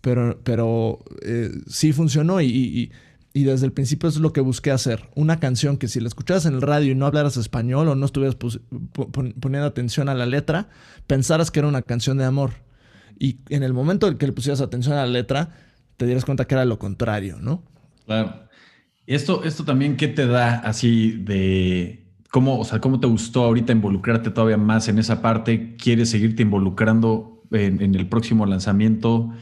[0.00, 2.92] Pero, pero eh, sí funcionó y y
[3.34, 5.08] desde el principio es lo que busqué hacer.
[5.14, 8.04] Una canción que si la escucharas en el radio y no hablaras español o no
[8.04, 10.68] estuvieras poniendo atención a la letra,
[11.06, 12.52] pensaras que era una canción de amor.
[13.18, 15.50] Y en el momento en que le pusieras atención a la letra,
[15.96, 17.62] te dieras cuenta que era lo contrario, ¿no?
[18.04, 18.48] Claro.
[19.06, 23.72] Esto, esto también, ¿qué te da así de cómo, o sea, cómo te gustó ahorita
[23.72, 25.76] involucrarte todavía más en esa parte?
[25.76, 29.32] ¿Quieres seguirte involucrando en, el próximo lanzamiento?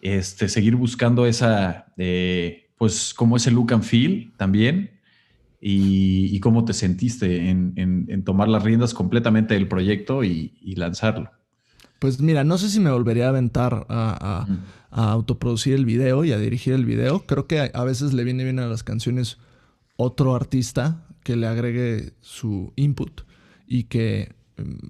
[0.00, 1.92] Este, seguir buscando esa...
[1.96, 4.90] Eh, pues como ese look and feel también.
[5.60, 11.30] y, cómo te sentiste en, tomar las riendas completamente del proyecto y, lanzarlo.
[12.00, 14.48] Pues mira, no sé si me volvería a aventar a,
[14.90, 17.20] autoproducir el video y a dirigir el video.
[17.24, 19.38] Creo que a, veces le viene bien a las canciones
[19.94, 23.20] otro artista que le agregue su input
[23.68, 24.88] y que mm,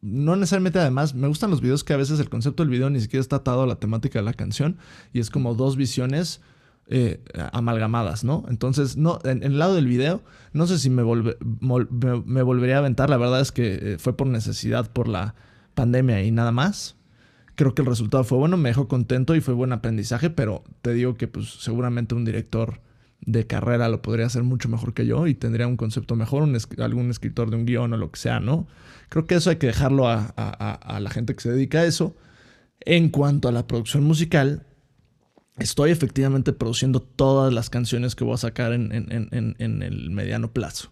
[0.00, 3.02] no necesariamente además, me gustan los videos que a veces el concepto del video ni
[3.02, 4.78] siquiera está atado a la temática de la canción
[5.12, 6.40] y es como dos visiones
[6.90, 7.20] eh,
[7.52, 8.46] amalgamadas, ¿no?
[8.48, 10.22] Entonces, no, en, el lado del video,
[10.54, 14.90] no sé si me, volvería a aventar, la verdad es que eh, fue por necesidad,
[14.90, 15.34] por la
[15.74, 16.96] pandemia y nada más.
[17.56, 20.94] Creo que el resultado fue bueno, me dejó contento y fue buen aprendizaje, pero te
[20.94, 22.80] digo que pues seguramente un director
[23.20, 26.48] de carrera lo podría hacer mucho mejor que yo y tendría un concepto mejor,
[26.78, 28.66] algún escritor de un guion o lo que sea, ¿no?
[29.10, 32.16] Creo que eso hay que dejarlo a la gente que se dedica a eso.
[32.80, 34.67] En cuanto a la producción musical,
[35.58, 38.90] estoy efectivamente produciendo todas las canciones que voy a sacar en,
[39.32, 40.90] el mediano plazo.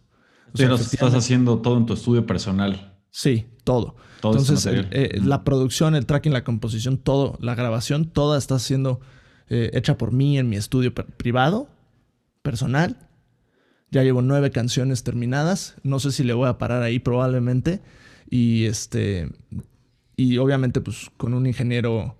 [0.52, 2.94] O sea, estás haciendo todo en tu estudio personal.
[3.10, 3.96] Sí, todo.
[4.16, 9.00] Entonces, eh, la producción, el tracking, la composición, todo, la grabación, toda está siendo
[9.48, 11.68] eh, hecha por mí en mi estudio privado,
[12.42, 13.08] personal.
[13.90, 15.76] Ya llevo nueve canciones terminadas.
[15.82, 17.80] No sé si le voy a parar ahí probablemente.
[18.28, 19.30] Y este.
[20.16, 22.16] Y obviamente, pues, con un ingeniero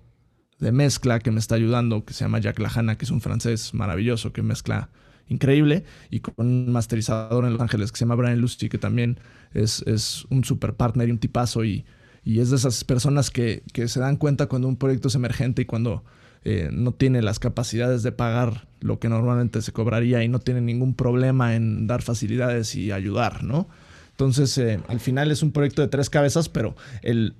[0.59, 3.75] de mezcla que me está ayudando, que se llama Jack Lajana, que es un francés
[3.75, 4.89] maravilloso que mezcla
[5.29, 9.19] increíble, y con un masterizador en Los Ángeles que se llama Brian Lusty, que también
[9.55, 11.85] es, es un super partner y un tipazo, y,
[12.25, 15.63] y es de esas personas que, que, se dan cuenta cuando un proyecto es emergente
[15.63, 16.05] y cuando
[16.45, 20.61] eh, no tiene las capacidades de pagar lo que normalmente se cobraría y no tiene
[20.61, 23.69] ningún problema en dar facilidades y ayudar, ¿no?
[24.13, 27.35] Entonces, eh, al final es un proyecto de tres cabezas, pero el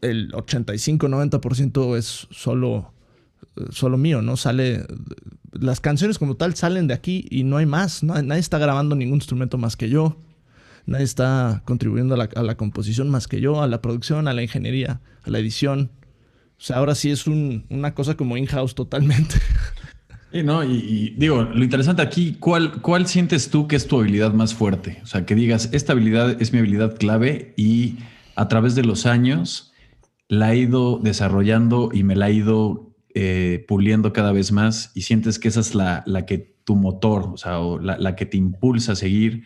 [0.00, 2.92] el 85-90% es solo,
[3.70, 4.36] solo mío, ¿no?
[4.36, 4.86] Sale.
[5.52, 8.02] Las canciones como tal salen de aquí y no hay más.
[8.02, 10.16] nadie está grabando ningún instrumento más que yo.
[10.86, 15.00] Nadie está contribuyendo a la, composición más que yo, a la producción, a la ingeniería,
[15.22, 15.90] a la edición.
[16.58, 19.36] O sea, ahora sí es una cosa como in-house totalmente.
[20.30, 24.34] Y no, y, digo, lo interesante aquí, ¿cuál, ¿cuál sientes tú que es tu habilidad
[24.34, 25.00] más fuerte?
[25.02, 27.96] O sea, que digas, esta habilidad es mi habilidad clave y
[28.36, 29.72] a través de los años
[30.28, 35.02] la he ido desarrollando y me la he ido eh, puliendo cada vez más y
[35.02, 38.96] sientes que esa es la, que tu motor, o sea, la, que te impulsa a
[38.96, 39.44] seguir,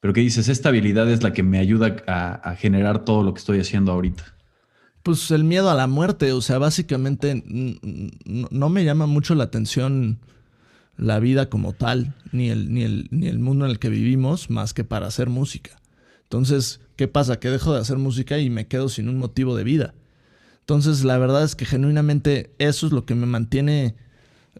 [0.00, 3.38] pero que dices, esta habilidad es la que me ayuda a, generar todo lo que
[3.38, 4.34] estoy haciendo ahorita.
[5.04, 7.44] Pues el miedo a la muerte, o sea, básicamente
[8.26, 10.18] no me llama mucho la atención
[10.96, 14.50] la vida como tal, ni el, ni, el, ni el mundo en el que vivimos,
[14.50, 15.80] más que para hacer música.
[16.24, 17.38] Entonces, ¿qué pasa?
[17.38, 19.94] Que dejo de hacer música y me quedo sin un motivo de vida.
[20.66, 23.94] Entonces, la verdad es que genuinamente eso es lo que me mantiene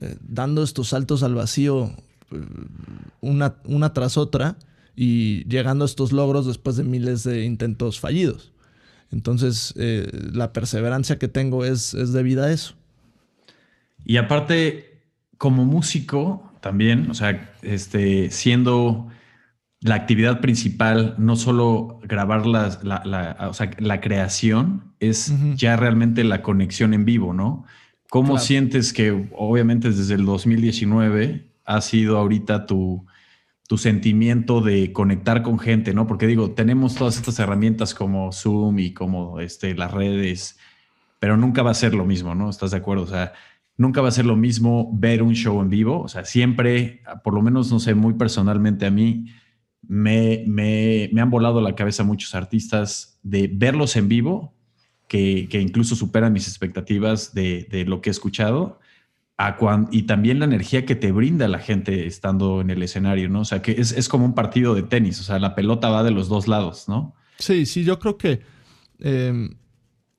[0.01, 1.91] eh, dando estos saltos al vacío
[2.31, 2.45] eh,
[3.21, 4.57] una, tras otra
[4.95, 8.53] y llegando a estos logros después de miles de intentos fallidos.
[9.11, 12.77] Entonces, eh, la perseverancia que tengo es, es debida a eso.
[14.05, 15.03] Y aparte,
[15.39, 19.09] como músico también, o sea, este, siendo
[19.81, 26.25] la actividad principal, no solo grabar la, la, o sea, la creación, es ya realmente
[26.25, 27.65] la conexión en vivo, ¿no?
[28.09, 33.05] ¿Cómo sientes que, obviamente, desde el 2019 ha sido ahorita tu,
[33.69, 36.07] tu sentimiento de conectar con gente, ¿no?
[36.07, 40.59] Porque digo, tenemos todas estas herramientas como Zoom y como este, las redes,
[41.19, 42.49] pero nunca va a ser lo mismo, ¿no?
[42.49, 43.03] ¿Estás de acuerdo?
[43.03, 43.33] O sea,
[43.77, 46.01] nunca va a ser lo mismo ver un show en vivo.
[46.01, 49.27] O sea, siempre, por lo menos, no sé, muy personalmente a mí,
[49.89, 54.55] me, me, me, han volado la cabeza muchos artistas de verlos en vivo,
[55.09, 58.81] que, que incluso superan mis expectativas de, de, lo que he escuchado,
[59.39, 59.57] a
[59.91, 63.41] y también la energía que te brinda la gente estando en el escenario, ¿no?
[63.41, 66.03] O sea, que es, es, como un partido de tenis, o sea, la pelota va
[66.03, 67.15] de los dos lados, ¿no?
[67.39, 68.41] Sí, sí, yo creo que
[68.99, 69.57] em,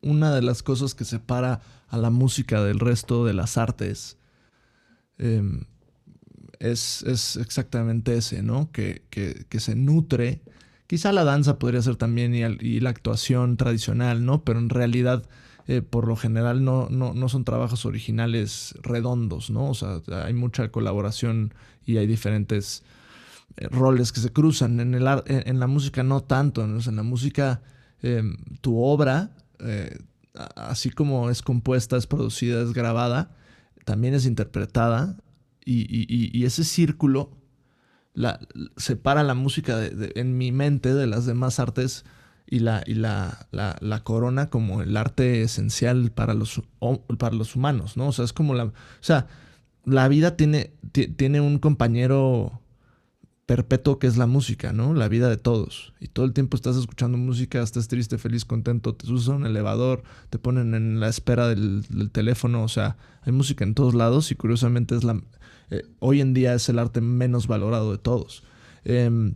[0.01, 4.17] una de las cosas que separa a la música del resto de las artes
[5.17, 5.63] em,
[6.59, 8.71] es, exactamente ese, ¿no?
[8.71, 9.01] Que,
[9.59, 10.41] se nutre.
[10.87, 14.43] Quizá la danza podría ser también y, la actuación tradicional, ¿no?
[14.43, 15.27] Pero en realidad,
[15.67, 19.69] eh, por lo general, no, no, son trabajos originales redondos, ¿no?
[19.69, 21.53] O sea, hay mucha colaboración
[21.85, 22.83] y hay diferentes
[23.57, 24.79] eh, roles que se cruzan.
[24.79, 27.61] En, el, en, la música no tanto, en la música
[28.01, 29.97] em, tu obra, eh,
[30.55, 33.31] así como es compuesta, es producida, es grabada,
[33.85, 35.17] también es interpretada
[35.67, 37.31] y, ese círculo
[38.77, 39.79] separa la música
[40.15, 42.05] en mi mente de las demás artes
[42.47, 46.61] y, la, y la, la, corona como el arte esencial para los,
[47.17, 48.07] para los humanos, ¿no?
[48.07, 48.65] O sea, es como la...
[48.65, 49.27] O sea,
[49.83, 52.61] la vida tiene, tiene un compañero
[53.47, 54.93] perpetuo que es la música, ¿no?
[54.93, 55.93] La vida de todos.
[56.01, 60.03] Y todo el tiempo estás escuchando música, estás triste, feliz, contento, te a un elevador,
[60.29, 64.35] te ponen en la espera del, teléfono, o sea, hay música en todos lados y
[64.35, 65.21] curiosamente es la...
[65.69, 68.43] Eh, hoy en día es el arte menos valorado de todos.
[68.85, 69.35] Em,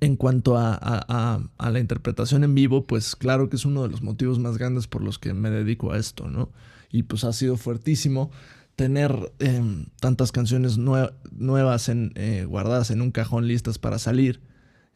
[0.00, 4.38] en cuanto a, la interpretación en vivo, pues claro que es uno de los motivos
[4.38, 6.50] más grandes por los que me dedico a esto, ¿no?
[6.92, 8.30] Y pues ha sido fuertísimo
[8.76, 14.40] tener em, tantas canciones nuevas en, eh, guardadas en un cajón listas para salir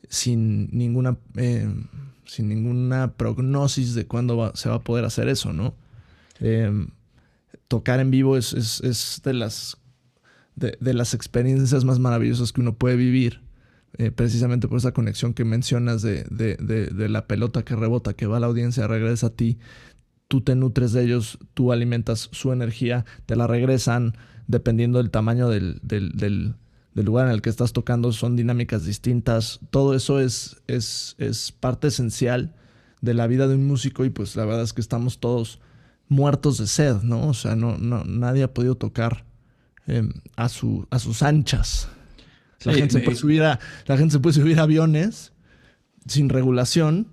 [0.08, 1.86] sin ninguna, em,
[2.26, 5.74] sin ninguna prognosis de cuándo se va a poder hacer eso, ¿no?
[7.68, 9.78] Tocar en vivo es, es, de, las,
[10.60, 13.42] de, las experiencias más maravillosas que uno puede vivir.
[13.98, 18.36] Eh, precisamente por esa conexión que mencionas de, de, la pelota que rebota, que va
[18.36, 19.58] a la audiencia, regresa a ti
[20.30, 25.48] tú te nutres de ellos, tú alimentas su energía, te la regresan dependiendo del tamaño
[25.48, 25.80] del,
[26.94, 29.58] lugar en el que estás tocando, son dinámicas distintas.
[29.70, 32.54] Todo eso es, es, es, parte esencial
[33.00, 35.58] de la vida de un músico y pues la verdad es que estamos todos
[36.08, 37.26] muertos de sed, ¿no?
[37.26, 39.24] O sea, no, no, nadie ha podido tocar
[39.90, 41.88] em, a, su, a sus anchas.
[42.64, 45.32] La, gente se puede subir a, la gente se puede subir a aviones
[46.06, 47.08] sin regulación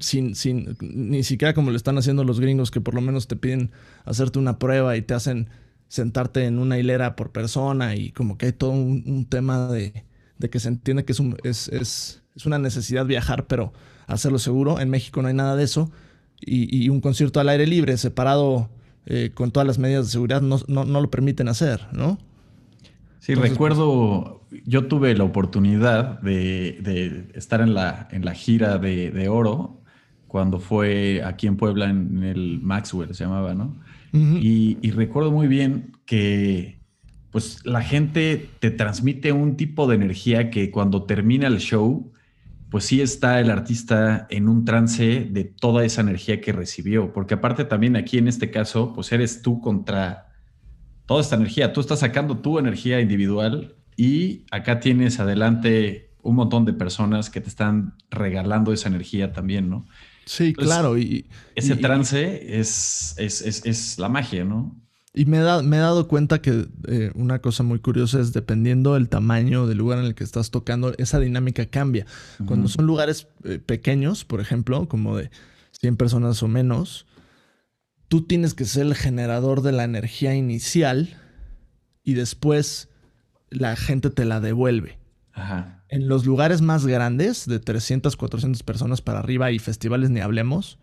[0.00, 3.36] sin, sin, ni siquiera como lo están haciendo los gringos, que por lo menos te
[3.36, 3.70] piden
[4.04, 5.48] hacerte una prueba y te hacen
[5.88, 10.04] sentarte en una hilera por persona y como que hay todo un, tema de,
[10.50, 13.72] que se entiende que es, es, es, es, una necesidad viajar, pero
[14.06, 14.80] hacerlo seguro.
[14.80, 15.90] En México no hay nada de eso.
[16.44, 18.68] Y, un concierto al aire libre, separado
[19.06, 22.18] eh, con todas las medidas de seguridad, no, no, no lo permiten hacer, ¿no?
[23.22, 29.80] Sí, recuerdo, yo tuve la oportunidad de, estar en la, en la gira de, oro
[30.26, 33.76] cuando fue aquí en Puebla en el Maxwell, se llamaba, ¿no?
[34.12, 36.80] y, recuerdo muy bien que
[37.30, 42.12] pues la gente te transmite un tipo de energía que cuando termina el show,
[42.72, 47.34] pues sí está el artista en un trance de toda esa energía que recibió, porque
[47.34, 50.32] aparte también aquí en este caso, pues eres tú contra
[51.04, 51.74] toda esta energía.
[51.74, 57.42] Tú estás sacando tu energía individual y acá tienes adelante un montón de personas que
[57.42, 59.84] te están regalando esa energía también, ¿no?
[60.24, 60.96] Sí, claro.
[60.96, 64.80] Y, ese trance es, es, la magia, ¿no?
[65.14, 69.10] Y me, me he dado cuenta que eh, una cosa muy curiosa es dependiendo del
[69.10, 72.06] tamaño del lugar en el que estás tocando, esa dinámica cambia.
[72.46, 75.30] Cuando son lugares eh, pequeños, por ejemplo, como de
[75.72, 77.06] 100 personas o menos,
[78.08, 81.18] tú tienes que ser el generador de la energía inicial
[82.02, 82.88] y después
[83.50, 84.98] la gente te la devuelve.
[85.88, 90.78] En los lugares más grandes, de 300, 400 personas para arriba y festivales ni hablemos,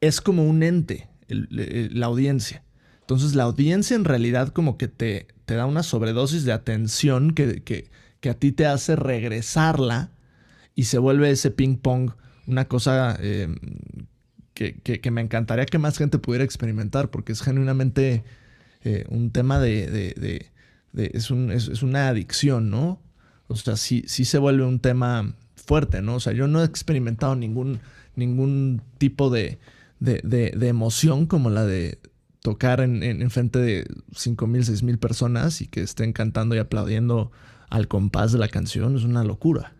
[0.00, 2.62] es como un ente la audiencia.
[3.00, 7.62] Entonces la audiencia en realidad como que te, te da una sobredosis de atención que,
[7.62, 10.10] que, a ti te hace regresarla
[10.74, 12.10] y se vuelve ese ping pong
[12.46, 13.48] una cosa eh,
[14.52, 18.24] que, me encantaría que más gente pudiera experimentar, porque es genuinamente
[18.82, 20.50] eh, un tema de...
[20.94, 23.00] es, una adicción, ¿no?
[23.46, 26.16] O sea, sí, sí se vuelve un tema fuerte, ¿no?
[26.16, 27.80] O sea, yo no he experimentado ningún,
[28.16, 29.58] ningún tipo de,
[30.00, 31.98] emoción como la de
[32.42, 36.58] tocar en, en, frente de 5 mil, 6 mil personas y que estén cantando y
[36.58, 37.32] aplaudiendo
[37.68, 38.96] al compás de la canción.
[38.96, 39.74] Es una locura.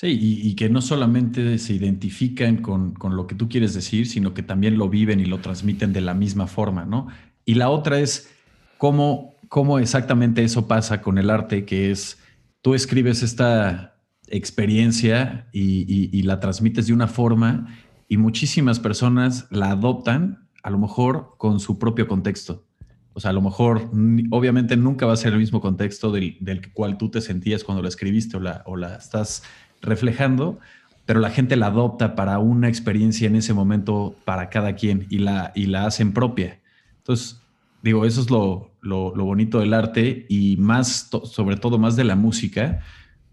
[0.00, 4.42] Sí, y, que no solamente se identifican con, lo que tú quieres decir, sino que
[4.42, 7.08] también lo viven y lo transmiten de la misma forma, ¿no?
[7.44, 8.30] Y la otra es
[8.78, 12.18] cómo, cómo exactamente eso pasa con el arte, que es
[12.62, 17.68] tú escribes esta experiencia y, la transmites de una forma
[18.10, 22.66] y muchísimas personas la adoptan, a lo mejor con su propio contexto.
[23.12, 23.88] O sea, a lo mejor,
[24.30, 27.82] obviamente nunca va a ser el mismo contexto del, del cual tú te sentías cuando
[27.82, 29.44] la escribiste o la, o la estás
[29.80, 30.58] reflejando,
[31.06, 35.18] pero la gente la adopta para una experiencia en ese momento para cada quien y
[35.18, 36.58] la, y la hacen propia.
[36.98, 37.40] Entonces,
[37.80, 42.16] digo, eso es lo, lo, bonito del arte y más, sobre todo más de la
[42.16, 42.80] música,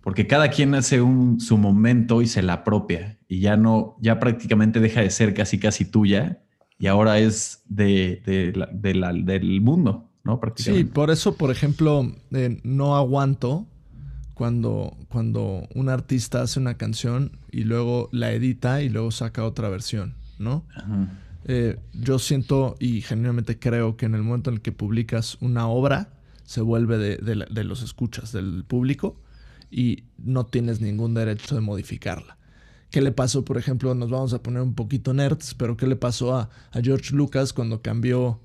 [0.08, 4.22] porque cada quien hace un, su momento y se la apropia y ya no, ya
[4.22, 6.46] prácticamente deja de ser casi casi tuya
[6.80, 8.22] y ahora es de,
[8.72, 10.40] de, la, del mundo, ¿no?
[10.56, 13.68] Sí, por eso, por ejemplo, eh, no aguanto
[14.34, 19.68] cuando, cuando un artista hace una canción y luego la edita y luego saca otra
[19.68, 20.64] versión, ¿no?
[21.44, 25.68] Eh, yo siento y genuinamente creo que en el momento en el que publicas una
[25.68, 26.14] obra,
[26.46, 29.20] se vuelve de, los escuchas, del público,
[29.70, 32.38] y no tienes ningún derecho de modificarla.
[32.90, 35.98] ¿Qué le pasó, por ejemplo, nos vamos a poner un poquito nerds, pero qué le
[35.98, 36.50] pasó a,
[36.82, 38.40] George Lucas cuando cambió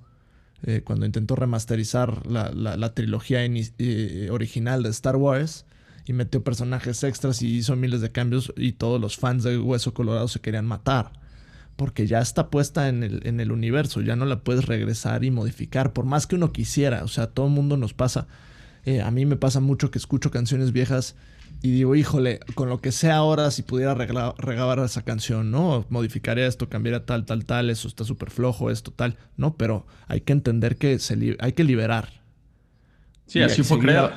[0.65, 5.67] eh, cuando intentó remasterizar la, trilogía eh, original de Star Wars
[6.07, 9.95] y metió personajes extras y hizo miles de cambios y todos los fans de Hueso
[9.95, 11.13] Colorado se querían matar.
[11.77, 15.31] Porque ya está puesta en el, en el universo, ya no la puedes regresar y
[15.31, 17.03] modificar, por más que uno quisiera.
[17.03, 18.27] O sea, todo el mundo nos pasa.
[18.85, 21.15] Eh, a mí me pasa mucho que escucho canciones viejas
[21.63, 25.87] y digo, híjole, con lo que sea ahora, si pudiera regalar esa canción, ¿no?
[25.91, 29.57] Modificaría esto, cambiaría tal, tal, tal, eso está súper flojo, esto, tal, ¿no?
[29.57, 32.21] Pero hay que entender que se hay que liberar.
[33.27, 34.11] Sí, así fue creado.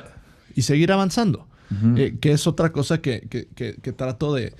[0.54, 1.48] Y seguir avanzando.
[1.96, 3.48] Eh, que es otra cosa que, que,
[3.80, 4.54] que trato de,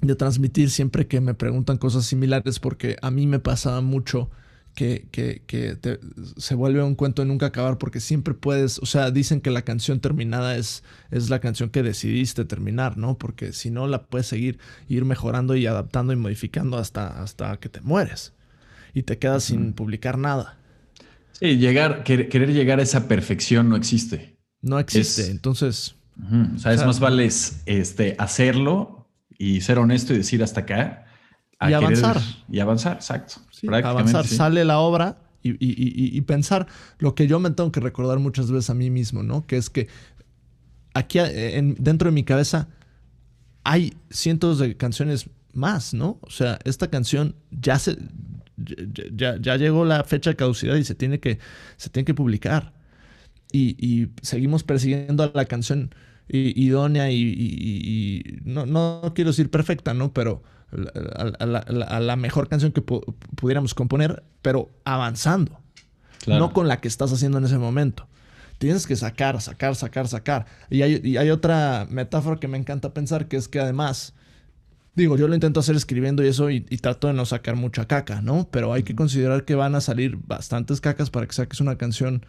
[0.00, 4.30] de transmitir siempre que me preguntan cosas similares, porque a mí me pasaba mucho
[4.74, 5.88] que, que,
[6.36, 9.62] se vuelve un cuento de nunca acabar porque siempre puedes, o sea, dicen que la
[9.62, 13.16] canción terminada es, es la canción que decidiste terminar, ¿no?
[13.16, 14.58] Porque si no la puedes seguir,
[14.88, 18.32] ir mejorando y adaptando y modificando hasta, hasta que te mueres
[18.92, 20.58] y te quedas sin publicar nada.
[21.32, 24.36] Sí, llegar, querer, llegar a esa perfección no existe.
[24.60, 25.96] No existe, entonces...
[26.54, 31.04] o, sea, es más vale este, hacerlo y ser honesto y decir hasta acá
[31.60, 32.20] y avanzar.
[32.50, 33.36] Y avanzar, exacto.
[33.72, 36.66] Avanzar, sale la obra y, pensar
[36.98, 39.46] lo que yo me tengo que recordar muchas veces a mí mismo, ¿no?
[39.46, 39.88] Que es que
[40.94, 41.18] aquí
[41.78, 42.68] dentro de mi cabeza
[43.62, 46.18] hay cientos de canciones más, ¿no?
[46.22, 47.96] O sea, esta canción ya se
[48.56, 51.38] ya, ya llegó la fecha de caducidad y se tiene que,
[51.76, 52.72] se tiene que publicar.
[53.52, 55.94] Y, seguimos persiguiendo a la canción
[56.28, 60.12] idónea y, no, no, quiero decir perfecta, ¿no?
[60.12, 60.42] Pero
[61.14, 65.60] a la, mejor canción que pudiéramos componer, pero avanzando.
[66.26, 68.06] No con la que estás haciendo en ese momento.
[68.58, 70.46] Tienes que sacar, sacar, sacar, sacar.
[70.70, 74.14] Y hay, otra metáfora que me encanta pensar, que es que además,
[74.94, 78.22] digo, yo lo intento hacer escribiendo y eso, y, trato de no sacar mucha caca,
[78.22, 78.48] ¿no?
[78.50, 82.24] Pero hay que considerar que van a salir bastantes cacas para que saques una canción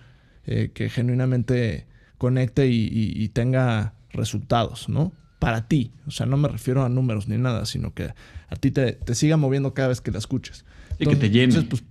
[0.45, 1.87] eh, que genuinamente
[2.17, 5.13] conecte y tenga resultados, ¿no?
[5.39, 5.91] Para ti.
[6.07, 8.13] O sea, no me refiero a números ni nada, sino que
[8.47, 10.65] a ti te, siga moviendo cada vez que la escuches.
[10.99, 11.61] y que te llene.
[11.63, 11.83] Pues,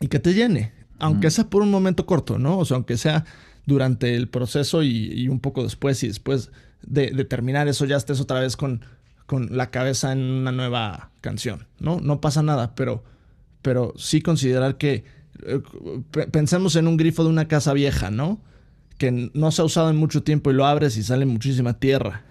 [0.00, 0.72] y que te llene.
[0.98, 2.58] Aunque sea por un momento corto, ¿no?
[2.58, 3.24] O sea, aunque sea
[3.66, 6.50] durante el proceso y, un poco después y después
[6.82, 8.84] de, terminar eso ya estés otra vez con,
[9.26, 12.00] con la cabeza en una nueva canción, ¿no?
[12.00, 13.04] No pasa nada, pero,
[13.62, 15.04] pero sí considerar que
[15.46, 15.60] eh,
[16.32, 18.40] pensemos en un grifo de una casa vieja, ¿no?
[18.96, 22.24] Que no se ha usado en mucho tiempo y lo abres y sale muchísima tierra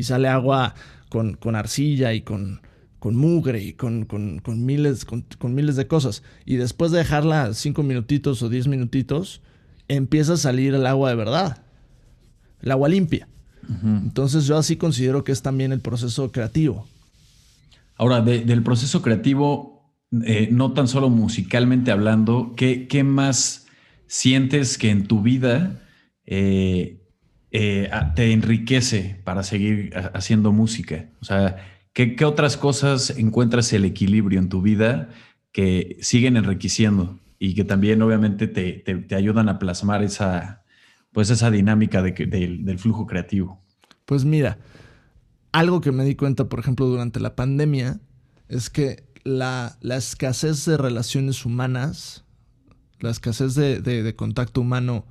[0.00, 0.74] y sale agua
[1.08, 2.62] con, arcilla y con,
[2.98, 4.06] con mugre y con,
[4.46, 6.22] miles, con, miles de cosas.
[6.44, 9.42] Y después de dejarla cinco minutitos o diez minutitos,
[9.88, 11.62] empieza a salir el agua de verdad.
[12.60, 13.28] El agua limpia.
[13.84, 16.88] Entonces yo así considero que es también el proceso creativo.
[17.96, 19.94] Ahora, del proceso creativo,
[20.24, 23.66] eh, no tan solo musicalmente hablando, ¿qué, ¿qué, más
[24.08, 25.80] sientes que en tu vida
[26.26, 26.99] eh,
[27.50, 31.10] eh, te enriquece para seguir haciendo música?
[31.20, 31.56] O sea,
[31.92, 35.08] ¿qué, otras cosas encuentras el equilibrio en tu vida
[35.52, 40.64] que siguen enriqueciendo y que también obviamente te, ayudan a plasmar esa,
[41.12, 43.60] pues esa dinámica del flujo creativo?
[44.04, 44.58] Pues mira,
[45.52, 48.00] algo que me di cuenta, por ejemplo, durante la pandemia,
[48.48, 52.24] es que la, escasez de relaciones humanas,
[53.00, 55.06] la escasez de, contacto humano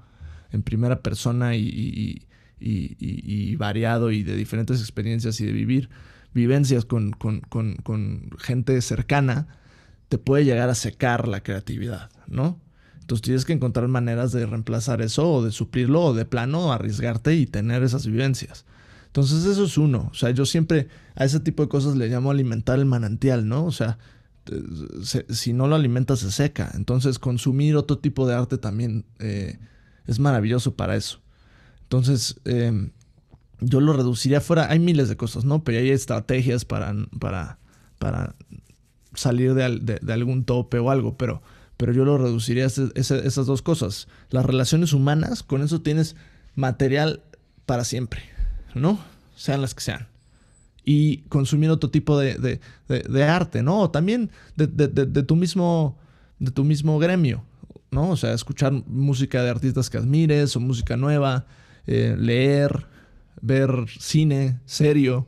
[0.52, 2.26] en primera persona y,
[3.58, 5.90] variado y de diferentes experiencias y de vivir
[6.34, 7.12] vivencias con,
[8.40, 9.48] gente cercana,
[10.10, 12.60] te puede llegar a secar la creatividad, ¿no?
[13.02, 17.36] Entonces tienes que encontrar maneras de reemplazar eso o de suplirlo o de plano arriesgarte
[17.36, 18.66] y tener esas vivencias.
[19.08, 20.10] Entonces eso es uno.
[20.12, 23.66] O sea, yo siempre a ese tipo de cosas le llamo alimentar el manantial, ¿no?
[23.66, 23.98] O sea,
[25.30, 26.72] si no lo alimentas se seca.
[26.76, 29.58] Entonces consumir otro tipo de arte también eh,
[30.06, 31.22] es maravilloso para eso.
[31.90, 32.92] Entonces, em,
[33.62, 34.70] yo lo reduciría fuera.
[34.70, 35.64] Hay miles de cosas, ¿no?
[35.64, 37.58] Pero hay estrategias para, para,
[37.98, 38.36] para
[39.16, 41.42] salir de, algún tope o algo, pero,
[41.78, 44.08] pero yo lo reduciría a esas dos cosas.
[44.30, 46.16] Las relaciones humanas, con eso tienes
[46.54, 47.24] material
[47.66, 48.22] para siempre,
[48.76, 49.00] ¿no?
[49.36, 50.08] Sean las que sean.
[50.86, 52.60] Y consumir otro tipo de,
[53.28, 53.80] arte, ¿no?
[53.80, 55.98] O también de, tu mismo,
[56.38, 57.44] de tu mismo gremio,
[57.90, 58.12] ¿no?
[58.12, 61.48] O sea, escuchar música de artistas que admires o música nueva.
[61.88, 62.86] Eh, leer,
[63.42, 65.28] ver cine serio,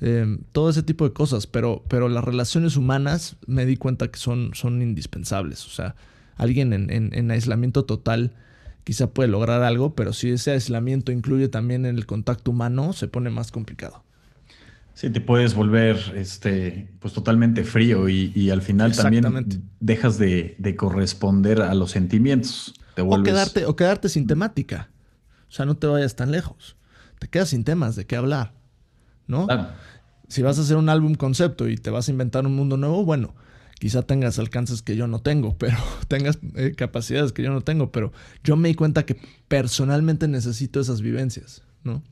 [0.00, 4.18] eh, todo ese tipo de cosas, pero, pero las relaciones humanas me di cuenta que
[4.18, 5.66] son, son indispensables.
[5.66, 5.94] O sea,
[6.36, 8.32] alguien en, aislamiento total
[8.84, 13.28] quizá puede lograr algo, pero si ese aislamiento incluye también el contacto humano, se pone
[13.28, 14.02] más complicado.
[14.94, 19.24] Sí, te puedes volver este, pues totalmente frío y, al final también
[19.80, 22.74] dejas de, corresponder a los sentimientos.
[22.98, 24.88] o, quedarte, o quedarte sin temática.
[25.50, 26.76] O sea, no te vayas tan lejos.
[27.18, 28.54] Te quedas sin temas de qué hablar.
[29.26, 29.48] ¿No?
[30.28, 33.04] Si vas a hacer un álbum concepto y te vas a inventar un mundo nuevo,
[33.04, 33.34] bueno,
[33.78, 35.76] quizá tengas alcances que yo no tengo, pero
[36.08, 38.12] tengas eh, capacidades que yo no tengo, pero
[38.44, 39.16] yo me di cuenta que
[39.48, 42.02] personalmente necesito esas vivencias, ¿no?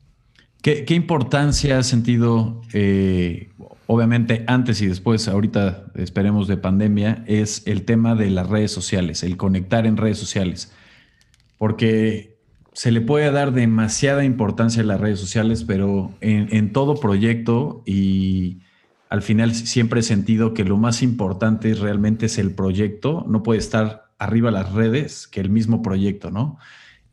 [0.60, 3.50] ¿Qué, importancia has sentido, eh,
[3.86, 9.22] obviamente antes y después, ahorita esperemos de pandemia, es el tema de las redes sociales,
[9.22, 10.72] el conectar en redes sociales?
[11.56, 12.37] Porque
[12.78, 18.58] se le puede dar demasiada importancia a las redes sociales, pero en, todo proyecto y
[19.08, 23.58] al final siempre he sentido que lo más importante realmente es el proyecto, no puede
[23.58, 26.56] estar arriba las redes que el mismo proyecto, ¿no?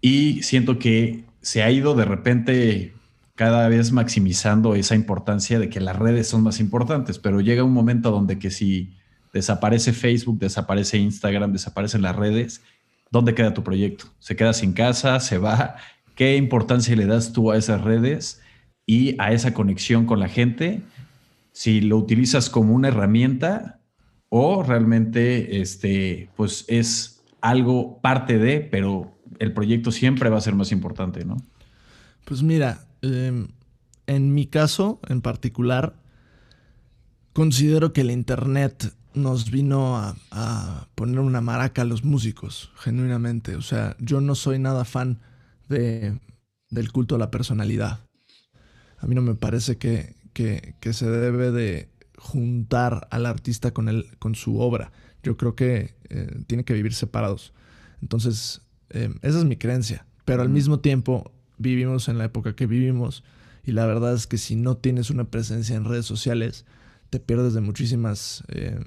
[0.01, 2.93] Y siento que se ha ido de repente
[3.33, 7.73] cada vez maximizando esa importancia de que las redes son más importantes, pero llega un
[7.73, 8.93] momento donde que si
[9.33, 12.61] desaparece Facebook, desaparece Instagram, desaparecen las redes,
[13.11, 14.05] ¿dónde queda tu proyecto?
[14.19, 15.19] ¿Se queda sin casa?
[15.19, 15.75] ¿Se va?
[16.15, 18.41] ¿Qué importancia le das tú a esas redes
[18.85, 20.81] y a esa conexión con la gente?
[21.51, 23.79] Si lo utilizas como una herramienta
[24.29, 30.55] o realmente este, pues es algo parte de, pero el proyecto siempre va a ser
[30.55, 31.37] más importante, ¿no?
[32.25, 33.49] Pues mira, Em,
[34.07, 35.95] en mi caso en particular,
[37.33, 43.55] considero que el Internet nos vino a, poner una maraca a los músicos, genuinamente.
[43.55, 45.19] O sea, yo no soy nada fan
[45.69, 46.19] de,
[46.69, 48.07] del culto a la personalidad.
[48.97, 50.15] A mí no me parece que,
[50.91, 54.91] se debe de juntar al artista con, el, con su obra.
[55.23, 57.53] Yo creo que eh, tiene que vivir separados.
[58.01, 60.05] Entonces, em, esa es mi creencia.
[60.25, 63.23] Pero al mismo tiempo, vivimos en la época que vivimos
[63.63, 66.65] y la verdad es que si no tienes una presencia en redes sociales,
[67.09, 68.79] te pierdes de muchísimas eh,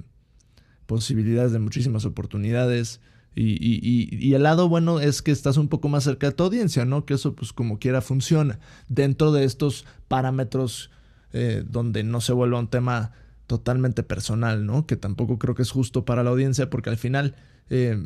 [0.89, 3.01] posibilidades, de muchísimas oportunidades.
[3.37, 7.05] Y, el lado bueno es que estás un poco más cerca de tu audiencia, ¿no?
[7.05, 8.59] Que eso pues como quiera funciona
[8.89, 10.91] dentro de estos parámetros
[11.33, 13.13] eh, donde no se vuelva un tema
[13.47, 14.87] totalmente personal, ¿no?
[14.87, 17.37] Que tampoco creo que es justo para la audiencia porque al final
[17.71, 18.03] eh,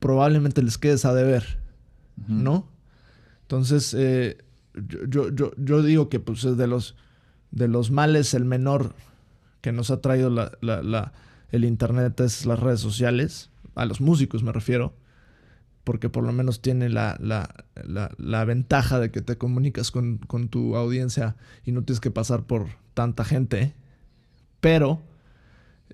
[0.00, 1.60] probablemente les quedes a deber,
[2.26, 2.66] ¿no?
[3.42, 4.38] Entonces, eh,
[5.06, 6.96] yo, yo, yo, digo que pues es de los,
[7.50, 8.94] de los males el menor
[9.60, 11.12] que nos ha traído la,
[11.52, 14.94] el Internet es las redes sociales, a los músicos me refiero,
[15.84, 20.76] porque por lo menos tiene la, la ventaja de que te comunicas con, con, tu
[20.76, 23.74] audiencia y no tienes que pasar por tanta gente,
[24.60, 25.02] pero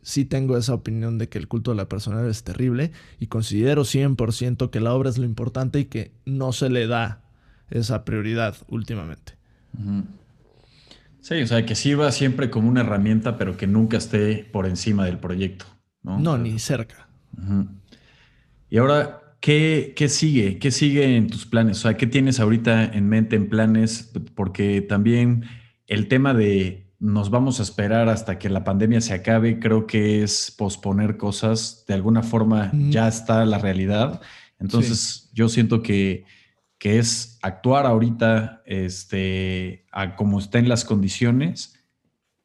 [0.02, 3.82] sí tengo esa opinión de que el culto de la personalidad es terrible y considero
[3.82, 7.22] 100% que la obra es lo importante y que no se le da
[7.70, 9.34] esa prioridad últimamente.
[11.28, 15.04] Sí, o sea, que sirva siempre como una herramienta, pero que nunca esté por encima
[15.04, 15.66] del proyecto.
[16.02, 17.06] No, no ni cerca.
[18.70, 20.58] Y ahora, ¿qué, ¿qué, sigue?
[20.58, 21.80] ¿Qué sigue en tus planes?
[21.80, 24.10] O sea, ¿qué tienes ahorita en mente, en planes?
[24.34, 25.44] Porque también
[25.86, 30.22] el tema de nos vamos a esperar hasta que la pandemia se acabe, creo que
[30.22, 31.84] es posponer cosas.
[31.86, 34.22] De alguna forma ya está la realidad.
[34.58, 36.24] Entonces, yo siento que
[36.78, 41.74] que es actuar ahorita este, a como estén las condiciones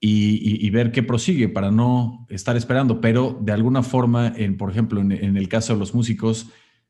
[0.05, 2.99] y, ver qué prosigue para no estar esperando.
[2.99, 6.47] Pero de alguna forma, en, por ejemplo, en, el caso de los músicos,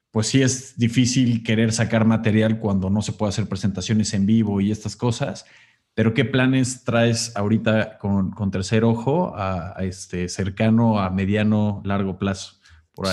[0.10, 4.62] pues sí es difícil querer sacar material cuando no se puede hacer presentaciones en vivo
[4.62, 5.46] y estas cosas.
[5.94, 9.36] Pero ¿qué planes traes ahorita con, tercer ojo
[9.78, 12.56] este cercano, a mediano, largo plazo?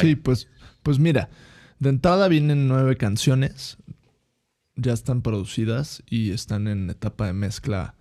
[0.00, 0.48] Sí, pues,
[0.82, 1.28] pues mira,
[1.78, 3.76] de entrada vienen nueve canciones
[4.80, 7.94] ya están producidas y están en etapa de mezcla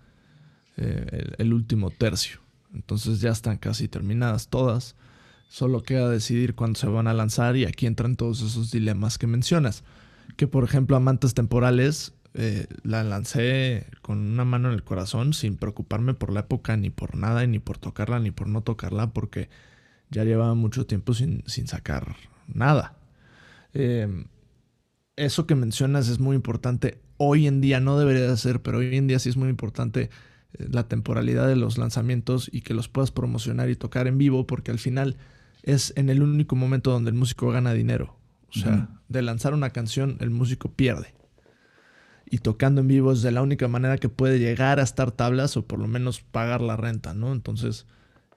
[0.77, 2.39] eh, el, último tercio.
[2.73, 4.95] Entonces ya están casi terminadas todas.
[5.47, 9.27] Solo queda decidir cuándo se van a lanzar y aquí entran todos esos dilemas que
[9.27, 9.83] mencionas.
[10.37, 15.57] Que por ejemplo Amantes Temporales eh, la lancé con una mano en el corazón sin
[15.57, 19.49] preocuparme por la época ni por nada, ni por tocarla, ni por no tocarla, porque
[20.11, 22.15] ya llevaba mucho tiempo sin, sin sacar
[22.47, 22.95] nada.
[23.73, 24.25] Eh,
[25.19, 27.01] eso que mencionas es muy importante.
[27.17, 30.09] Hoy en día no debería de ser, pero hoy en día sí es muy importante
[30.53, 34.47] eh, la temporalidad de los lanzamientos y que los puedas promocionar y tocar en vivo,
[34.47, 35.17] porque al final
[35.63, 38.17] es en el único momento donde el músico gana dinero.
[38.49, 41.13] O sea, de lanzar una canción, el músico pierde.
[42.25, 45.55] Y tocando en vivo es de la única manera que puede llegar a estar tablas
[45.55, 47.31] o por lo menos pagar la renta, ¿no?
[47.31, 47.85] Entonces,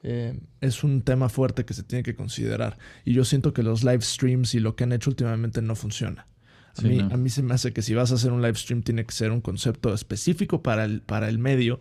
[0.03, 2.77] eh, es un tema fuerte que se tiene que considerar.
[3.05, 6.27] Y yo siento que los live streams y lo que han hecho últimamente no funciona.
[6.77, 8.81] A, mí, a mí se me hace que si vas a hacer un live stream
[8.81, 11.79] tiene que ser un concepto específico para el, para el medio,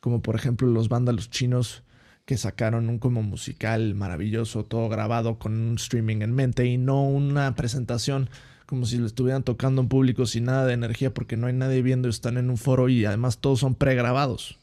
[0.00, 1.82] como por ejemplo los vándalos chinos
[2.26, 7.04] que sacaron un como musical maravilloso, todo grabado con un streaming en mente y no
[7.04, 8.28] una presentación
[8.66, 11.82] como si le estuvieran tocando en público sin nada de energía porque no hay nadie
[11.82, 14.58] viendo, están en un foro y además todos son pregrabados.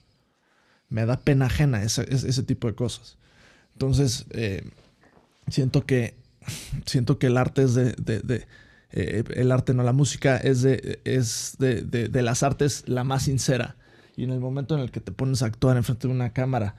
[0.90, 3.18] Me da pena ajena ese, ese tipo de cosas.
[3.74, 4.70] Entonces, eh,
[5.48, 6.16] siento que
[6.86, 8.46] siento que el arte es de,
[8.94, 13.24] eh, el arte no la música es de es de, de, las artes la más
[13.24, 13.76] sincera
[14.16, 16.76] y en el momento en el que te pones a actuar enfrente de una cámara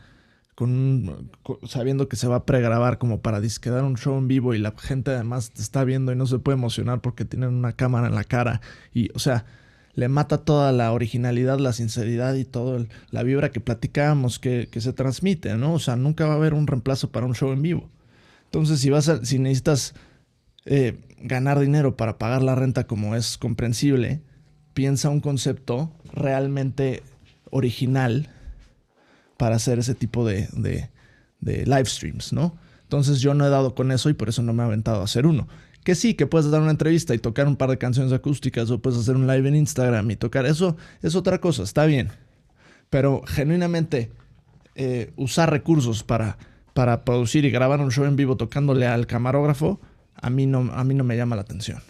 [0.54, 1.32] con,
[1.64, 4.72] sabiendo que se va a pregrabar como para disquedar un show en vivo y la
[4.78, 8.14] gente además te está viendo y no se puede emocionar porque tienen una cámara en
[8.14, 8.60] la cara
[8.92, 9.44] y o sea
[9.96, 14.80] le mata toda la originalidad, la sinceridad y toda la vibra que platicábamos que, que,
[14.80, 15.74] se transmite, ¿no?
[15.74, 17.88] O sea, nunca va a haber un reemplazo para un show en vivo.
[18.46, 19.94] Entonces, si vas a, si necesitas
[20.66, 24.22] eh, ganar dinero para pagar la renta como es comprensible,
[24.74, 27.02] piensa un concepto realmente
[27.50, 28.28] original
[29.36, 32.56] para hacer ese tipo de, de, live streams, ¿no?
[32.82, 35.04] Entonces yo no he dado con eso y por eso no me he aventado a
[35.04, 35.48] hacer uno.
[35.82, 38.80] Que sí, que puedes dar una entrevista y tocar un par de canciones acústicas o
[38.80, 42.10] puedes hacer un live en Instagram y tocar eso, es otra cosa, está bien.
[42.90, 44.10] Pero genuinamente
[44.74, 46.38] eh, usar recursos para
[46.74, 49.80] para producir y grabar un show en vivo tocándole al camarógrafo,
[50.24, 51.80] a mí no, a mí no me llama la atención.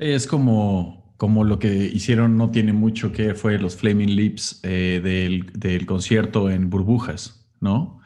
[0.00, 5.00] Es como, como lo que hicieron no tiene mucho que fue los Flaming Lips eh,
[5.54, 8.00] del, concierto en Burbujas, ¿no?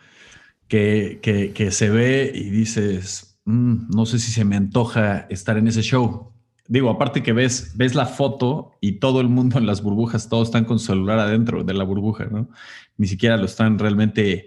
[0.68, 5.68] Que, que, se ve y dices, mm, no sé si se me antoja estar en
[5.68, 6.30] ese show.
[6.66, 10.48] Digo, aparte que ves, ves la foto y todo el mundo en las burbujas, todos
[10.48, 12.50] están con celular adentro de la burbuja, ¿no?
[12.98, 14.44] Ni siquiera lo están realmente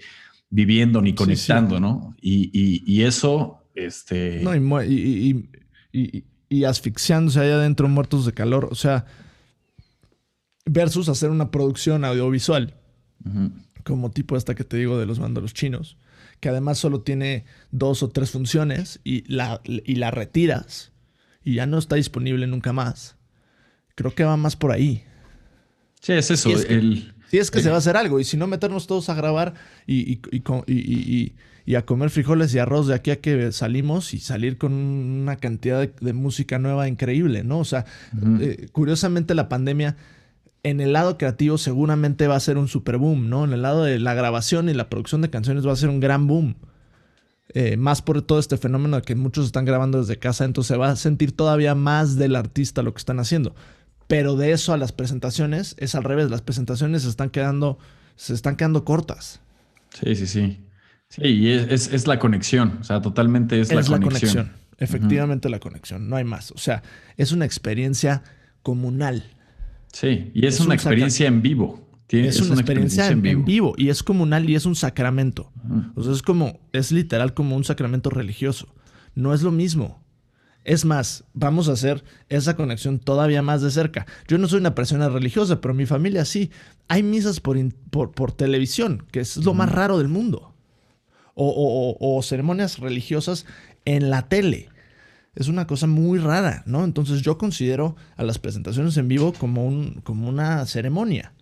[0.52, 2.16] viviendo ni conectando, ¿no?
[2.22, 4.42] Y, eso, este...
[4.42, 4.54] No,
[4.84, 9.06] y, asfixiándose ahí adentro, muertos de calor, o sea,
[10.66, 12.74] versus hacer una producción audiovisual,
[13.84, 15.98] como tipo esta que te digo de los mandalos chinos,
[16.42, 20.92] que además solo tiene dos o tres funciones y la, y la retiras
[21.44, 23.16] y ya no está disponible nunca más.
[23.96, 25.04] Creo que va más por ahí.
[26.02, 26.50] Sí, es eso.
[26.50, 28.20] el, si es que se va a hacer algo.
[28.20, 29.54] Y si no, meternos todos a grabar
[29.86, 31.34] y, y,
[31.76, 35.88] a comer frijoles y arroz de aquí a que salimos y salir con una cantidad
[35.88, 37.60] de, música nueva increíble, ¿no?
[37.60, 37.86] O sea,
[38.40, 39.96] eh, curiosamente la pandemia
[40.64, 43.44] en el lado creativo seguramente va a ser un super boom, ¿no?
[43.46, 46.00] En el lado de la grabación y la producción de canciones va a ser un
[46.00, 46.56] gran boom.
[47.54, 50.78] Eh, más por todo este fenómeno de que muchos están grabando desde casa, entonces se
[50.78, 53.56] va a sentir todavía más del artista lo que están haciendo.
[54.08, 56.30] Pero de eso a las presentaciones es al revés.
[56.30, 57.78] Las presentaciones se están quedando,
[58.16, 59.42] se están quedando cortas.
[59.90, 60.60] Sí, sí, sí.
[61.12, 62.78] Sí, y es, la conexión.
[62.80, 64.54] O sea, totalmente es, la, conexión.
[64.78, 66.08] Efectivamente la conexión.
[66.08, 66.52] No hay más.
[66.52, 66.84] O sea,
[67.18, 68.24] es una experiencia
[68.64, 69.26] comunal.
[69.92, 71.86] Sí, y es, una experiencia en vivo.
[72.08, 73.74] es, una, experiencia, en, vivo.
[73.78, 75.52] y es comunal y es un sacramento.
[75.96, 78.74] O sea, es como, es literal como un sacramento religioso.
[79.14, 80.02] No es lo mismo.
[80.64, 84.06] Es más, vamos a hacer esa conexión todavía más de cerca.
[84.30, 86.52] Yo no soy una persona religiosa, pero mi familia sí.
[86.88, 87.58] Hay misas por,
[87.90, 90.51] por, televisión, que es lo más raro del mundo.
[91.44, 93.46] O, ceremonias religiosas
[93.86, 94.70] en la tele.
[95.34, 96.84] Es una cosa muy rara, ¿no?
[96.84, 101.34] Entonces yo considero a las presentaciones en vivo como, un, como una ceremonia.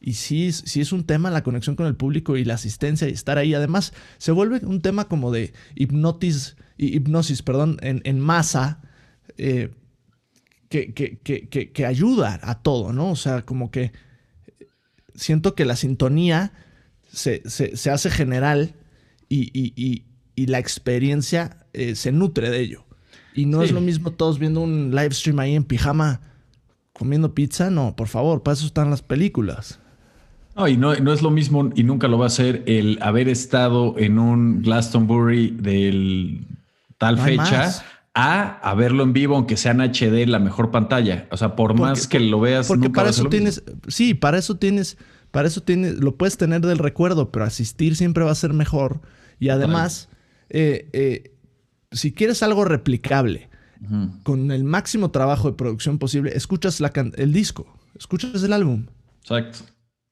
[0.00, 3.12] Y sí, sí es un tema la conexión con el público y la asistencia y
[3.12, 3.54] estar ahí.
[3.54, 8.82] Además, se vuelve un tema como de hipnotis hipnosis, perdón, en, masa,
[9.38, 9.70] eh,
[10.68, 13.10] que, que, ayuda a todo, ¿no?
[13.10, 13.92] O sea, como que
[15.14, 16.52] siento que la sintonía
[17.10, 17.42] se,
[17.90, 18.74] hace general
[19.28, 20.04] y,
[20.36, 22.84] la experiencia eh, se nutre de ello.
[23.34, 26.20] Y no es lo mismo todos viendo un live stream ahí en pijama
[26.92, 29.78] comiendo pizza, no, por favor, para eso están las películas.
[30.56, 33.28] No, y no, no, es lo mismo y nunca lo va a ser el haber
[33.28, 36.46] estado en un Glastonbury del
[36.96, 41.28] tal fecha a, verlo en vivo, aunque sea en HD, la mejor pantalla.
[41.30, 42.66] O sea, por más que lo veas.
[42.68, 44.96] Porque para eso tienes, sí, para eso tienes,
[45.30, 49.02] para eso tienes, lo puedes tener del recuerdo, pero asistir siempre va a ser mejor.
[49.38, 50.08] Y además,
[50.48, 51.34] eh, eh,
[51.92, 53.48] si quieres algo replicable,
[54.22, 58.86] con el máximo trabajo de producción posible, escuchas la el disco, escuchas el álbum.
[59.20, 59.58] Exacto.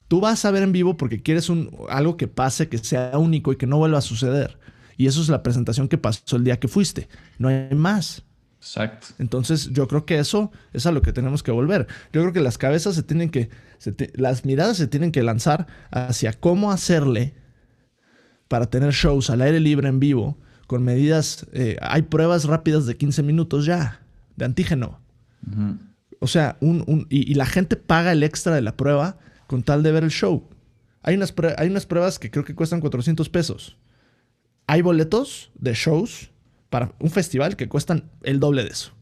[0.06, 3.52] Tú vas a ver en vivo porque quieres un, algo que pase, que sea único
[3.52, 4.58] y que no vuelva a suceder.
[4.96, 7.08] Y eso es la presentación que pasó el día que fuiste.
[7.38, 8.22] No hay más.
[8.58, 9.08] Exacto.
[9.18, 11.86] Entonces, yo creo que eso es a lo que tenemos que volver.
[12.12, 13.50] Yo creo que las cabezas se tienen que,
[14.14, 17.34] las miradas se tienen que lanzar hacia cómo hacerle
[18.48, 21.46] para tener shows al aire libre en vivo con medidas.
[21.52, 24.00] Eh, hay pruebas rápidas de 15 minutos ya,
[24.36, 25.00] de antígeno.
[26.20, 29.82] O sea, un, y, y, la gente paga el extra de la prueba con tal
[29.82, 30.48] de ver el show.
[31.02, 33.76] Hay unas, hay unas pruebas que creo que cuestan 400 pesos.
[34.66, 36.30] Hay boletos de shows
[36.70, 38.92] para un festival que cuestan el doble de eso.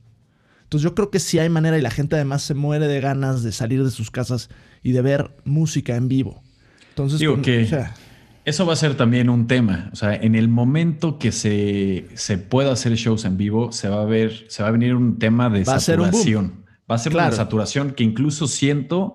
[0.65, 3.43] Entonces yo creo que sí hay manera y la gente además se muere de ganas
[3.43, 4.51] de salir de sus casas
[4.83, 6.43] y de ver música en vivo.
[6.89, 7.69] Entonces, Digo que
[8.45, 9.91] eso va a ser también un tema.
[9.93, 14.03] O sea, en el momento que se, se pueda hacer shows en vivo, se va
[14.03, 16.65] a ver, se va a venir un tema de saturación.
[16.91, 19.15] va a ser una saturación que incluso siento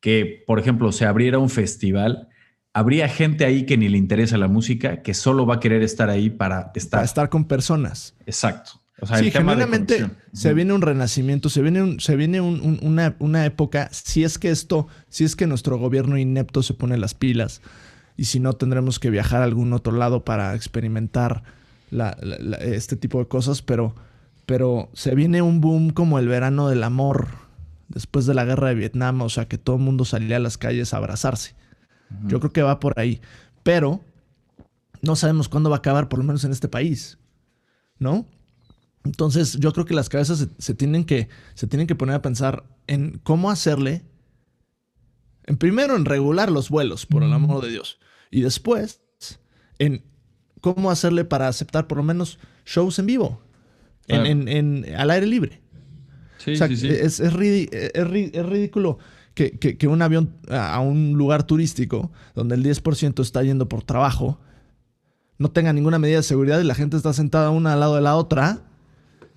[0.00, 2.28] que, por ejemplo, se abriera un festival,
[2.72, 6.10] habría gente ahí que ni le interesa la música, que solo va a querer estar
[6.10, 6.98] ahí para estar.
[6.98, 8.14] Para estar con personas.
[8.26, 8.82] Exacto.
[9.00, 13.90] O sea, sí, genuinamente se viene un renacimiento, se viene, se viene una, una, época,
[13.92, 17.60] si es que esto, si es que nuestro gobierno inepto se pone las pilas,
[18.16, 21.42] y si no tendremos que viajar a algún otro lado para experimentar
[22.60, 23.94] este tipo de cosas, pero,
[24.46, 27.28] pero se viene un boom como el verano del amor
[27.88, 30.58] después de la guerra de Vietnam, o sea que todo el mundo salía a las
[30.58, 31.54] calles a abrazarse.
[32.26, 33.20] Yo creo que va por ahí,
[33.62, 34.00] pero
[35.02, 37.18] no sabemos cuándo va a acabar, por lo menos en este país,
[37.98, 38.26] ¿no?
[39.04, 42.64] Entonces, yo creo que las cabezas se, tienen, que, se tienen que poner a pensar
[42.86, 44.04] en cómo hacerle.
[45.44, 48.00] En primero, en regular los vuelos, por el amor de Dios.
[48.36, 49.00] Y después,
[49.78, 50.02] en
[50.60, 53.40] cómo hacerle para aceptar por lo menos shows en vivo,
[54.08, 55.62] en, al aire libre.
[56.36, 56.88] Sí, sí, sí.
[56.88, 58.98] Es, es, ridículo
[59.32, 64.38] que, que, un avión a un lugar turístico donde el 10% está yendo por trabajo
[65.38, 68.02] no tenga ninguna medida de seguridad y la gente está sentada una al lado de
[68.02, 68.60] la otra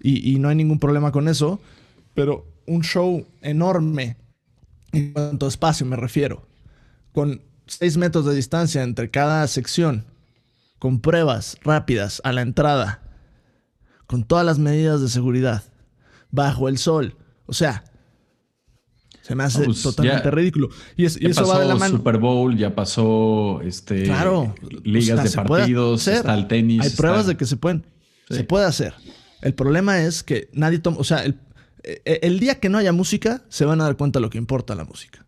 [0.01, 1.61] y, no hay ningún problema con eso,
[2.15, 4.17] pero un show enorme
[4.91, 6.45] en cuanto a espacio me refiero,
[7.13, 10.05] con seis metros de distancia entre cada sección,
[10.77, 13.01] con pruebas rápidas a la entrada,
[14.07, 15.63] con todas las medidas de seguridad,
[16.31, 17.15] bajo el sol,
[17.45, 17.83] o sea,
[19.21, 20.69] se me hace pues totalmente ridículo.
[20.97, 21.97] Y, eso va de la mano.
[21.97, 26.81] Super Bowl, ya pasó este, claro, ligas de partidos, está el tenis.
[26.81, 27.85] Hay pruebas de que se pueden.
[28.29, 28.95] Se puede hacer.
[29.41, 31.39] El problema es que nadie toma, o sea, el,
[31.83, 34.37] e, el, día que no haya música, se van a dar cuenta de lo que
[34.37, 35.25] importa la música.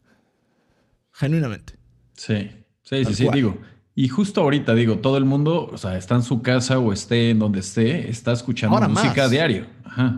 [1.14, 1.81] Genuinamente.
[2.14, 2.52] Sí,
[2.84, 3.58] sí, sí, sí, digo.
[3.94, 7.32] Y justo ahorita digo, todo el mundo, o sea, está en su casa o esté
[7.32, 9.66] en donde esté, está escuchando música a diario.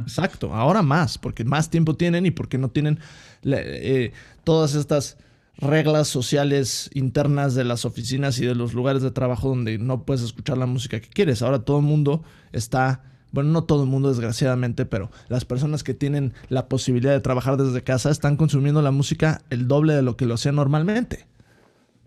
[0.04, 3.00] Exacto, ahora más, porque más tiempo tienen y porque no tienen
[3.44, 4.14] eh,
[4.44, 5.18] todas estas
[5.58, 10.22] reglas sociales internas de las oficinas y de los lugares de trabajo donde no puedes
[10.22, 11.42] escuchar la música que quieres.
[11.42, 15.96] Ahora todo el mundo está bueno, no todo el mundo desgraciadamente, pero las personas que
[15.96, 20.16] tienen la posibilidad de trabajar desde casa están consumiendo la música el doble de lo
[20.16, 21.26] que lo hacían normalmente.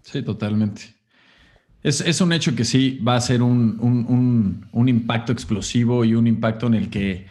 [0.07, 0.83] Sí, totalmente.
[1.83, 6.75] Es, un hecho que sí va a ser un, impacto explosivo y un impacto en
[6.75, 7.27] el que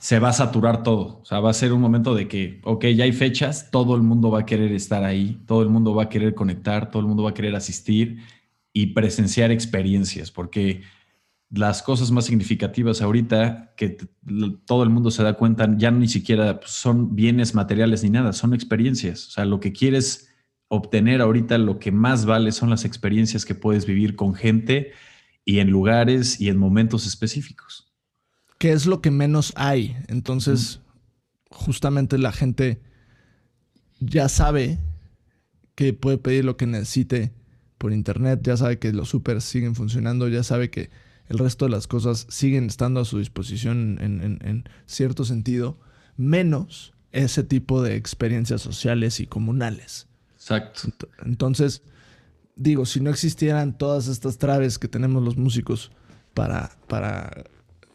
[0.00, 1.20] se va a saturar todo.
[1.22, 4.02] O sea, va a ser un momento de que, ok, ya hay fechas, todo el
[4.02, 7.08] mundo va a querer estar ahí, todo el mundo va a querer conectar, todo el
[7.08, 8.18] mundo va a querer asistir
[8.72, 10.82] y presenciar experiencias, porque
[11.50, 13.96] las cosas más significativas ahorita que
[14.64, 18.54] todo el mundo se da cuenta ya ni siquiera son bienes materiales ni nada, son
[18.54, 19.28] experiencias.
[19.28, 20.31] O sea, lo que quieres
[20.74, 24.92] obtener ahorita, lo que más vale son las experiencias que puedes vivir con gente
[25.44, 27.92] y en lugares y en momentos específicos.
[28.56, 29.94] ¿Qué es lo que menos hay?
[30.08, 30.80] Entonces,
[31.50, 32.80] justamente la gente
[34.00, 34.78] ya sabe
[35.74, 37.34] que puede pedir lo que necesite
[37.76, 40.88] por internet, ya sabe que los super siguen funcionando, ya sabe que
[41.28, 45.78] el resto de las cosas siguen estando a su disposición en, cierto sentido,
[46.16, 50.08] menos ese tipo de experiencias sociales y comunales.
[50.42, 50.88] Exacto.
[51.24, 51.82] Entonces,
[52.56, 55.92] digo, si no existieran todas estas traves que tenemos los músicos
[56.34, 57.44] para, para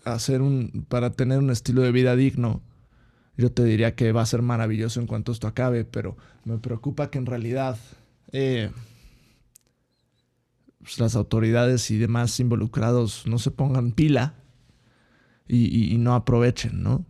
[0.06, 2.62] hacer un, para tener un estilo de vida digno,
[3.36, 7.12] yo te diría que va a ser maravilloso en cuanto esto acabe, pero me preocupa
[7.12, 7.78] que en realidad
[8.32, 8.72] eh,
[10.80, 14.36] pues, las autoridades y demás involucrados no se pongan pila
[15.50, 17.06] y, no aprovechen, ¿no?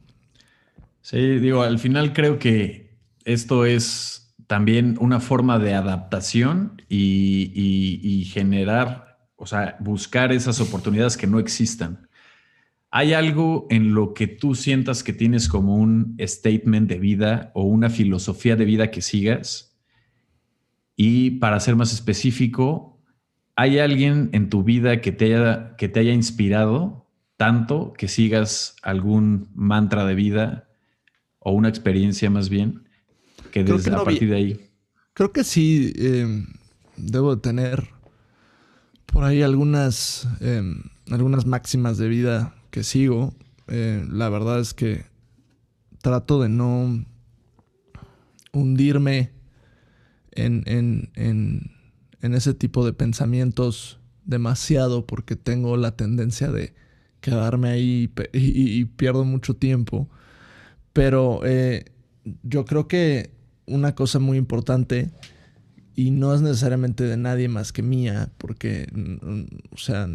[1.02, 9.20] Sí, digo, al final creo que esto es también una forma de adaptación y, generar,
[9.36, 12.08] o sea, buscar esas oportunidades que no existan.
[12.90, 17.64] ¿Hay algo en lo que tú sientas que tienes como un statement de vida o
[17.64, 19.78] una filosofía de vida que sigas?
[20.96, 22.98] Y para ser más específico,
[23.60, 28.76] ¿Hay alguien en tu vida que te haya, que te haya inspirado tanto que sigas
[28.84, 30.70] algún mantra de vida
[31.40, 32.87] o una experiencia más bien
[33.66, 34.70] que desde a partir de ahí?
[35.14, 36.48] Creo que sí em,
[36.96, 37.90] debo tener
[39.06, 43.34] por ahí algunas, em, algunas máximas de vida que sigo.
[43.68, 45.06] Eh, la verdad es que
[46.02, 47.06] trato de no
[48.54, 49.32] hundirme
[50.32, 51.78] en, en
[52.22, 56.74] en ese tipo de pensamientos demasiado porque tengo la tendencia de
[57.22, 60.10] quedarme ahí y, pierdo mucho tiempo.
[60.94, 61.86] Pero eh,
[62.44, 63.32] yo creo que
[63.68, 65.12] una cosa muy importante,
[65.96, 70.08] y no es necesariamente de nadie más que mía, porque, mm, o sea,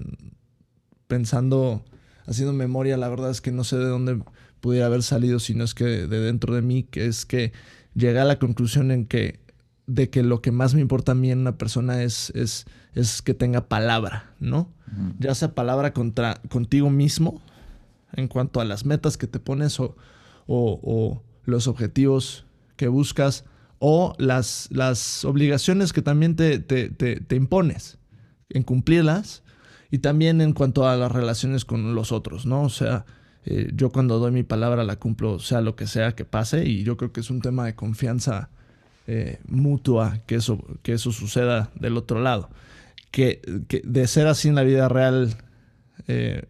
[1.06, 1.84] pensando,
[2.26, 4.22] haciendo memoria, la verdad es que no sé de dónde
[4.60, 7.52] pudiera haber salido, sino es que de dentro de mí, que es que
[7.94, 9.42] llegué a la conclusión en que
[9.86, 13.20] de que lo que más me importa a mí en una persona es, es, es
[13.20, 14.70] que tenga palabra, ¿no?
[15.18, 17.40] Ya sea palabra contra, contigo mismo,
[18.12, 19.96] en cuanto a las metas que te pones o,
[20.46, 22.44] o, los objetivos
[22.82, 23.44] que buscas,
[23.78, 27.96] o las, las obligaciones que también te, te, te, impones
[28.48, 29.44] en cumplirlas,
[29.92, 32.62] y también en cuanto a las relaciones con los otros, ¿no?
[32.62, 33.04] O sea,
[33.44, 36.82] eh, yo cuando doy mi palabra la cumplo, sea lo que sea que pase, y
[36.82, 38.50] yo creo que es un tema de confianza
[39.06, 42.50] eh, mutua que eso, que eso suceda del otro lado.
[43.12, 43.42] Que,
[43.84, 45.36] de ser así en la vida real
[46.08, 46.42] eh,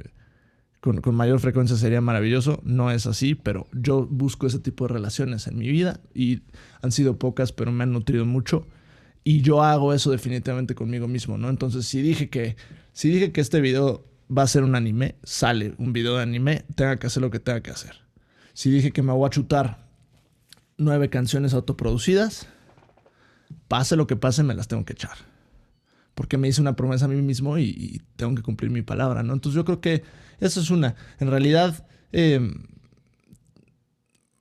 [0.82, 2.60] con, mayor frecuencia sería maravilloso.
[2.64, 6.42] No es así, pero yo busco ese tipo de relaciones en mi vida y
[6.82, 8.66] han sido pocas, pero me han nutrido mucho.
[9.22, 11.48] Y yo hago eso definitivamente conmigo mismo, ¿no?
[11.48, 12.56] Entonces, si dije que,
[12.92, 14.04] si dije que este video
[14.36, 17.38] va a ser un anime, sale un video de anime, tenga que hacer lo que
[17.38, 18.00] tenga que hacer.
[18.52, 19.86] Si dije que me voy a chutar
[20.78, 22.48] nueve canciones autoproducidas,
[23.68, 25.31] pase lo que pase, me las tengo que echar.
[26.14, 29.32] Porque me hice una promesa a mí mismo y, tengo que cumplir mi palabra, ¿no?
[29.32, 30.02] Entonces yo creo que
[30.40, 30.94] eso es una.
[31.18, 32.64] En realidad, em,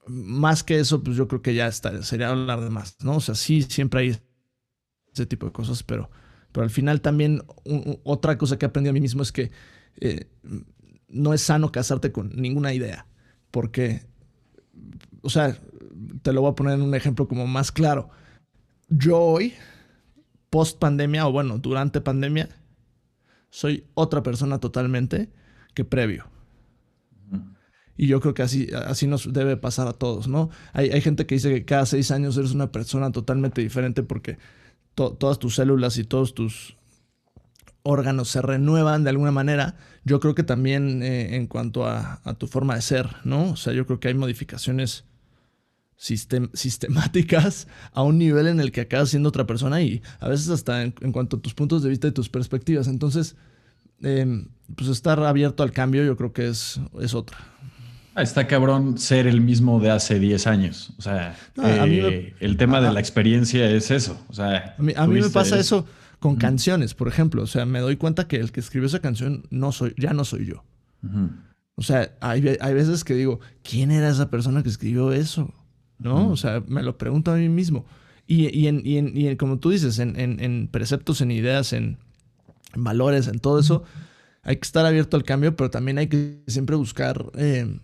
[0.07, 3.17] más que eso, pues yo creo que ya está, sería hablar de más, ¿no?
[3.17, 4.17] O sea, sí, siempre hay
[5.13, 6.09] ese tipo de cosas, pero,
[6.51, 7.43] pero al final también
[8.03, 9.51] otra cosa que aprendí a mí mismo es que
[9.99, 10.29] eh,
[11.07, 13.07] no es sano casarte con ninguna idea,
[13.51, 14.05] porque,
[15.21, 15.57] o sea,
[16.21, 18.09] te lo voy a poner en un ejemplo como más claro.
[18.89, 19.53] Yo hoy,
[20.51, 22.49] post pandemia, o bueno, durante pandemia,
[23.49, 25.29] soy otra persona totalmente
[25.73, 26.27] que previo.
[27.97, 30.49] Y yo creo que así, así nos debe pasar a todos, ¿no?
[30.73, 34.37] Hay, hay gente que dice que cada seis años eres una persona totalmente diferente porque
[34.95, 36.77] todas tus células y todos tus
[37.83, 39.75] órganos se renuevan de alguna manera.
[40.03, 43.51] Yo creo que también eh, en cuanto a, a, tu forma de ser, ¿no?
[43.51, 45.05] O sea, yo creo que hay modificaciones
[46.01, 50.81] sistemáticas a un nivel en el que acabas siendo otra persona y a veces hasta
[50.81, 52.87] en, cuanto a tus puntos de vista y tus perspectivas.
[52.87, 53.35] Entonces,
[54.01, 57.37] em, pues estar abierto al cambio yo creo que es, es otra.
[58.15, 60.93] Ah, está cabrón ser el mismo de hace 10 años.
[60.97, 64.19] O sea, eh, el tema de la experiencia es eso.
[64.27, 65.85] O sea, a mí, me pasa eso
[66.19, 67.43] con canciones, por ejemplo.
[67.43, 70.25] O sea, me doy cuenta que el que escribió esa canción no soy, ya no
[70.25, 70.63] soy yo.
[71.75, 75.53] O sea, hay, hay veces que digo, ¿quién era esa persona que escribió eso?
[76.01, 76.29] ¿No?
[76.29, 77.85] O sea, me lo pregunto a mí mismo.
[78.27, 81.97] Y, y, en, y, en, y como tú dices, en, en, preceptos, en ideas, en,
[82.75, 83.83] valores, en todo eso,
[84.43, 87.79] hay que estar abierto al cambio, pero también hay que siempre buscar, eh,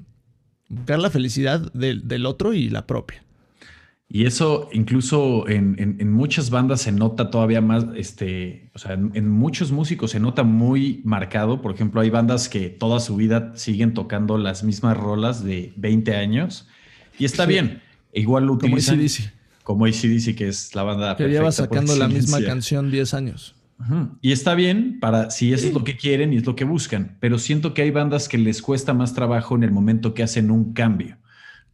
[0.70, 3.24] buscar la felicidad del, del, otro y la propia.
[4.09, 9.30] Y eso incluso en, en, muchas bandas se nota todavía más, este, o sea, en,
[9.30, 11.61] muchos músicos se nota muy marcado.
[11.61, 16.15] Por ejemplo, hay bandas que toda su vida siguen tocando las mismas rolas de 20
[16.15, 16.70] años
[17.20, 17.82] y está bien.
[18.18, 18.97] Igual lo utilizan.
[18.97, 19.63] Como ACDC.
[19.63, 21.15] Como ACDC, que es la banda.
[21.15, 23.55] Que lleva sacando la misma canción 10 años.
[24.22, 27.15] Y está bien para si eso es lo que quieren y es lo que buscan,
[27.20, 30.49] pero siento que hay bandas que les cuesta más trabajo en el momento que hacen
[30.49, 31.18] un cambio,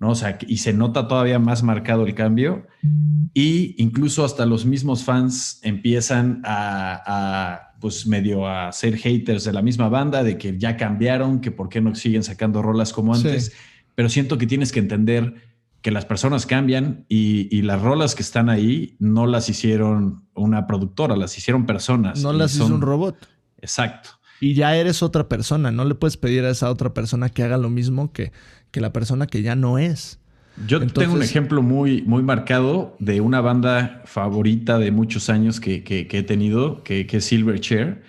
[0.02, 0.10] ¿no?
[0.10, 2.68] O sea, y se nota todavía más marcado el cambio
[3.34, 9.62] y incluso hasta los mismos fans empiezan a, pues medio a ser haters de la
[9.62, 13.54] misma banda, de que ya cambiaron, que por qué no siguen sacando rolas como antes,
[13.96, 15.53] pero siento que tienes que entender
[15.84, 21.18] que las personas cambian y, las rolas que están ahí no las hicieron una productora,
[21.18, 22.24] las hicieron personas.
[22.24, 23.28] No las hizo un robot.
[23.62, 24.10] Exacto.
[24.40, 27.58] Y ya eres otra persona, no le puedes pedir a esa otra persona que haga
[27.58, 28.32] lo mismo que,
[28.72, 30.20] que la persona que ya no es.
[30.68, 35.84] Yo tengo un ejemplo muy, muy marcado de una banda favorita de muchos años que,
[35.86, 38.04] he tenido, que, es Silverchair.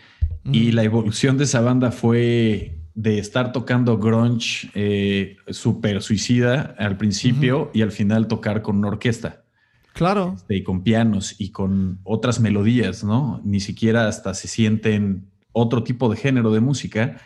[0.52, 6.96] Y la evolución de esa banda fue de estar tocando grunge eh, super suicida al
[6.96, 9.44] principio y al final tocar con una orquesta.
[9.92, 10.34] Claro.
[10.36, 13.40] Este, y con pianos y con otras melodías, ¿no?
[13.44, 17.16] Ni siquiera hasta se sienten otro tipo de género de música.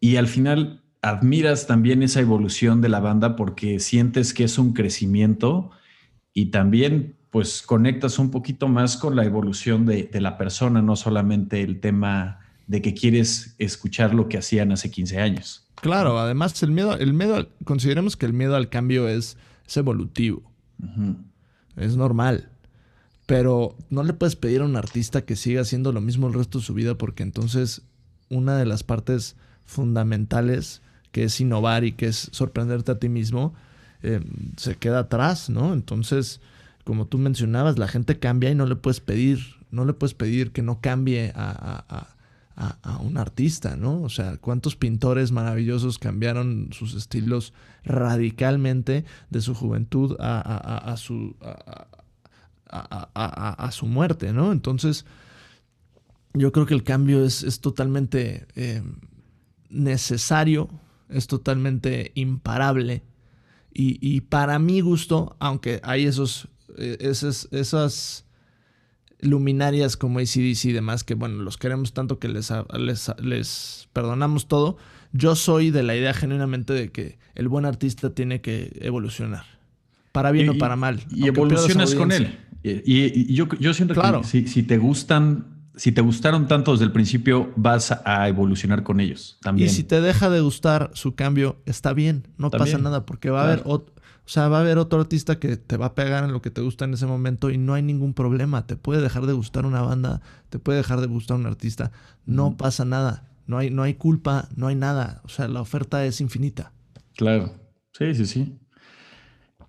[0.00, 4.72] Y al final admiras también esa evolución de la banda porque sientes que es un
[4.72, 5.70] crecimiento
[6.32, 10.94] y también pues conectas un poquito más con la evolución de, de la persona, no
[10.96, 15.66] solamente el tema de que quieres escuchar lo que hacían hace 15 años.
[15.76, 19.36] Claro, además el miedo, el miedo, consideremos que el miedo al cambio es,
[19.74, 20.42] evolutivo.
[21.76, 22.50] Es normal.
[23.26, 26.58] Pero no le puedes pedir a un artista que siga haciendo lo mismo el resto
[26.58, 27.82] de su vida porque entonces
[28.28, 33.54] una de las partes fundamentales que es innovar y que es sorprenderte a ti mismo,
[34.02, 34.20] eh,
[34.56, 35.72] se queda atrás, ¿no?
[35.72, 36.40] Entonces,
[36.82, 39.38] como tú mencionabas, la gente cambia y no le puedes pedir,
[39.70, 42.13] no le puedes pedir que no cambie a,
[43.00, 44.02] un artista, ¿no?
[44.02, 47.52] O sea, cuántos pintores maravillosos cambiaron sus estilos
[47.84, 51.36] radicalmente de su juventud a, su,
[52.70, 54.52] a, su muerte, ¿no?
[54.52, 55.04] Entonces,
[56.32, 58.82] yo creo que el cambio es, totalmente eh,
[59.68, 60.68] necesario,
[61.08, 63.02] es totalmente imparable.
[63.76, 66.46] Y, para mi gusto, aunque hay esos,
[66.78, 68.23] eh, esas
[69.20, 72.52] luminarias como ACDC y demás, que bueno, los queremos tanto que les,
[73.22, 74.76] les, perdonamos todo,
[75.12, 79.44] yo soy de la idea genuinamente de que el buen artista tiene que evolucionar.
[80.12, 81.00] Para bien o para mal.
[81.10, 82.38] Y evolucionas con él.
[82.62, 86.92] Y, yo, yo, siento que si, si, te gustan si te gustaron tanto desde el
[86.92, 89.68] principio, vas a evolucionar con ellos también.
[89.68, 93.42] Y si te deja de gustar su cambio, está bien, no pasa nada, porque va
[93.42, 93.93] a haber otro,
[94.26, 96.50] o sea, va a haber otro artista que te va a pegar en lo que
[96.50, 98.66] te gusta en ese momento y no hay ningún problema.
[98.66, 101.92] Te puede dejar de gustar una banda, te puede dejar de gustar un artista,
[102.24, 103.28] no pasa nada.
[103.46, 105.20] No hay, no hay culpa, no hay nada.
[105.24, 106.72] O sea, la oferta es infinita.
[107.14, 107.52] Claro.
[107.92, 108.58] Sí, sí, sí.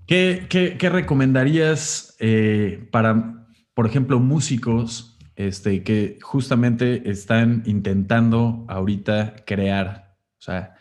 [0.08, 10.16] ¿Qué, qué, recomendarías eh, para, por ejemplo, músicos este, que justamente están intentando ahorita crear.
[10.40, 10.76] O sea,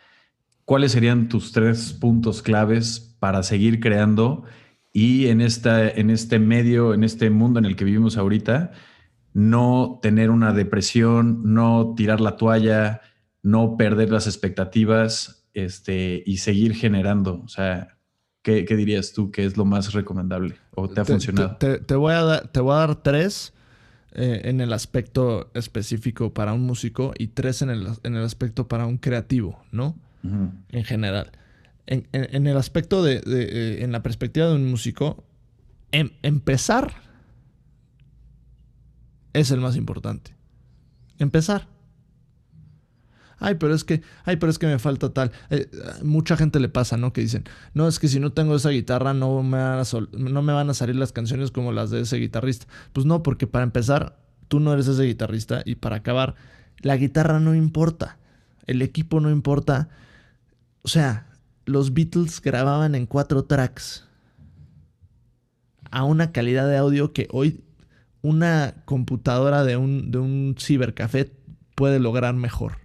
[0.65, 4.45] ¿cuáles serían tus tres puntos claves para seguir creando
[4.93, 8.73] y en, esta, en este medio, en este mundo en el que vivimos ahorita,
[9.33, 13.01] no tener una depresión, no tirar la toalla,
[13.43, 17.41] no perder las expectativas este, y seguir generando?
[17.43, 17.97] O sea,
[18.43, 21.57] ¿qué, dirías tú que es lo más recomendable o te ha funcionado?
[21.57, 23.55] Te, voy a te voy a dar tres
[24.13, 28.69] eh, en el aspecto específico para un músico y tres en el, en el aspecto
[28.69, 29.97] para un creativo, ¿no?
[30.23, 31.33] En general.
[31.87, 35.25] En, el aspecto de, eh, en la perspectiva de un músico,
[35.93, 36.95] em, empezar
[39.33, 40.35] es el más importante.
[41.19, 41.69] Empezar
[43.45, 45.31] ay, pero es que, ay, pero es que me falta tal.
[45.51, 45.69] Eh,
[46.03, 47.13] mucha gente le pasa, ¿no?
[47.13, 50.43] Que dicen, no, es que si no tengo esa guitarra no me, van a no
[50.43, 52.67] me van a salir las canciones como las de ese guitarrista.
[52.93, 54.19] Pues no, porque para empezar,
[54.49, 56.35] tú no eres ese guitarrista y para acabar,
[56.79, 58.19] la guitarra no importa,
[58.67, 59.89] el equipo no importa.
[60.83, 61.27] O sea,
[61.67, 64.07] los Beatles grababan en cuatro tracks
[65.91, 67.63] a una calidad de audio que hoy
[68.21, 71.31] una computadora de un, de un cibercafé
[71.75, 72.79] puede lograr mejor.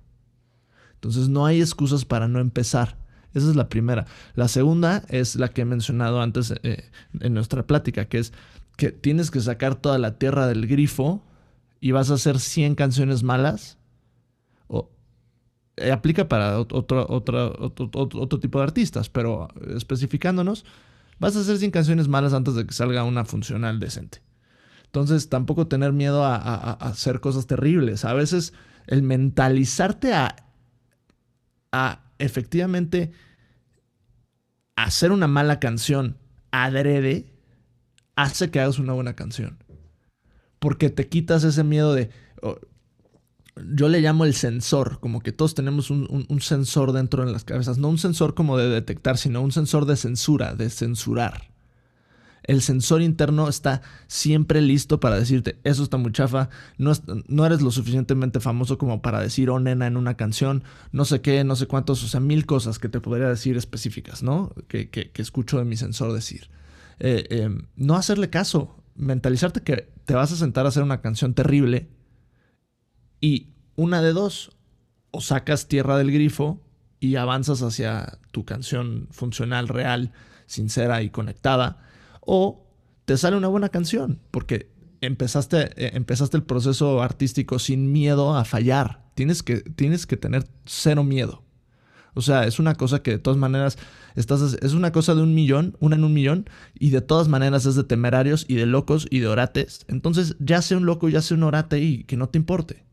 [0.95, 2.97] Entonces no hay excusas para no empezar.
[3.34, 4.05] Esa es la primera.
[4.36, 8.34] La segunda es la que he mencionado antes eh, en nuestra plática, que es
[8.75, 11.25] que tienes que sacar toda la tierra del grifo
[11.80, 13.78] y vas a hacer 100 canciones malas.
[15.80, 17.55] Eh, aplica para otro, otro,
[17.93, 20.65] otro, tipo de artistas, pero especificándonos,
[21.19, 24.21] vas a hacer 100 canciones malas antes de que salga una funcional decente.
[24.86, 28.05] Entonces tampoco tener miedo a hacer cosas terribles.
[28.05, 28.53] A veces
[28.88, 30.36] el mentalizarte a
[31.71, 33.11] a efectivamente
[34.75, 36.17] hacer una mala canción
[36.51, 37.32] adrede
[38.15, 39.63] hace que hagas una buena canción.
[40.59, 42.09] Porque te quitas ese miedo de...
[43.74, 47.43] yo le llamo el sensor, como que todos tenemos un, un, sensor dentro de las
[47.43, 47.78] cabezas.
[47.78, 51.49] No un sensor como de detectar, sino un sensor de censura, de censurar
[52.49, 56.49] el sensor interno está siempre listo para decirte, eso está muy chafa,
[56.80, 56.93] no,
[57.28, 61.22] no, eres lo suficientemente famoso como para decir, oh nena, en una canción, no sé
[61.22, 64.51] qué, no sé cuántos, o sea, mil cosas que te podría decir específicas, ¿no?
[64.68, 66.49] Que, escucho de mi sensor decir.
[66.99, 71.36] Eh, em, no hacerle caso, mentalizarte que te vas a sentar a hacer una canción
[71.36, 71.88] terrible
[73.22, 74.51] y una de dos,
[75.11, 76.61] o sacas tierra del grifo
[76.99, 80.11] y avanzas hacia tu canción funcional, real,
[80.45, 81.78] sincera y conectada,
[82.22, 82.65] o
[83.05, 88.45] te sale una buena canción, porque empezaste, eh, empezaste el proceso artístico sin miedo a
[88.45, 89.03] fallar.
[89.15, 91.43] Tienes que, tienes que tener cero miedo.
[92.13, 93.78] O sea, es una cosa que de todas maneras
[94.15, 97.65] estás, es una cosa de un millón, una en un millón, y de todas maneras
[97.65, 99.86] es de temerarios y de locos y de orates.
[99.88, 102.84] Entonces, ya sea un loco, ya sea un orate y que no te importe.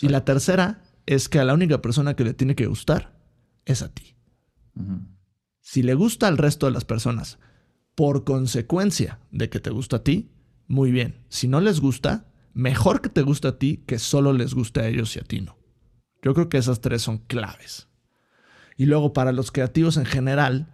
[0.00, 3.18] Y la tercera es que a la única persona que le tiene que gustar
[3.64, 4.16] es a ti.
[5.60, 7.38] Si le gusta al resto de las personas,
[7.94, 10.30] por consecuencia de que te gusta a ti,
[10.68, 11.24] muy bien.
[11.28, 14.88] Si no les gusta, mejor que te guste a ti que solo les guste a
[14.88, 15.58] ellos y a ti no.
[16.22, 17.88] Yo creo que esas tres son claves.
[18.76, 20.72] Y luego para los creativos en general,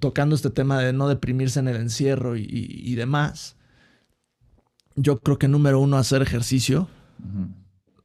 [0.00, 3.56] tocando este tema de no deprimirse en el encierro y, demás,
[4.96, 6.88] yo creo que número uno, hacer ejercicio.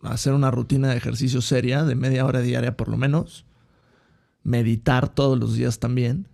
[0.03, 3.45] Hacer una rutina de ejercicio seria, de media hora diaria por lo menos.
[4.43, 6.27] Meditar todos los días también.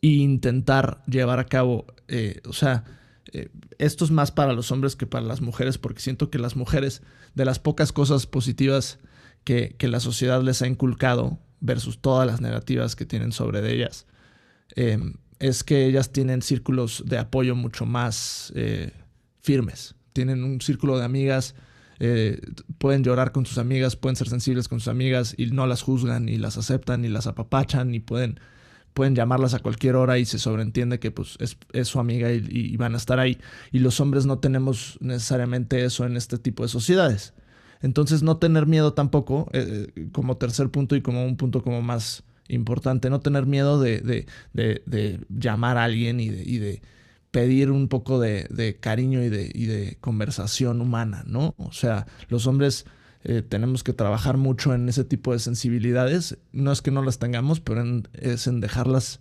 [0.00, 2.84] E intentar llevar a cabo, eh, o sea,
[3.32, 6.56] eh, esto es más para los hombres que para las mujeres, porque siento que las
[6.56, 7.02] mujeres,
[7.34, 8.98] de las pocas cosas positivas
[9.42, 14.06] que, la sociedad les ha inculcado, versus todas las negativas que tienen sobre ellas,
[14.76, 14.98] eh,
[15.38, 18.52] es que ellas tienen círculos de apoyo mucho más
[19.40, 19.94] firmes.
[20.12, 21.54] Tienen un círculo de amigas,
[22.00, 22.40] eh,
[22.78, 26.28] pueden llorar con sus amigas, pueden ser sensibles con sus amigas y no las juzgan
[26.28, 28.40] y las aceptan y las apapachan y pueden,
[28.92, 32.94] pueden llamarlas a cualquier hora y se sobreentiende que pues, es, su amiga y, van
[32.94, 33.38] a estar ahí.
[33.72, 37.34] Y los hombres no tenemos necesariamente eso en este tipo de sociedades.
[37.80, 41.82] Entonces no tener miedo tampoco, eh, eh, como tercer punto y como un punto como
[41.82, 44.26] más importante, no tener miedo de,
[45.28, 46.82] llamar a alguien y de
[47.34, 51.56] pedir un poco de, cariño y de, conversación humana, ¿no?
[51.58, 52.86] O sea, los hombres
[53.24, 56.38] eh, tenemos que trabajar mucho en ese tipo de sensibilidades.
[56.52, 57.82] No es que no las tengamos, pero
[58.12, 59.18] es en dejarlas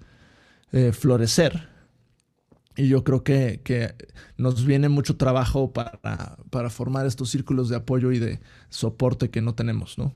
[0.72, 1.70] eh, florecer.
[2.76, 3.96] Y yo creo que,
[4.38, 6.00] nos viene mucho trabajo para,
[6.52, 10.14] para formar estos círculos de apoyo y de soporte que no tenemos, ¿no?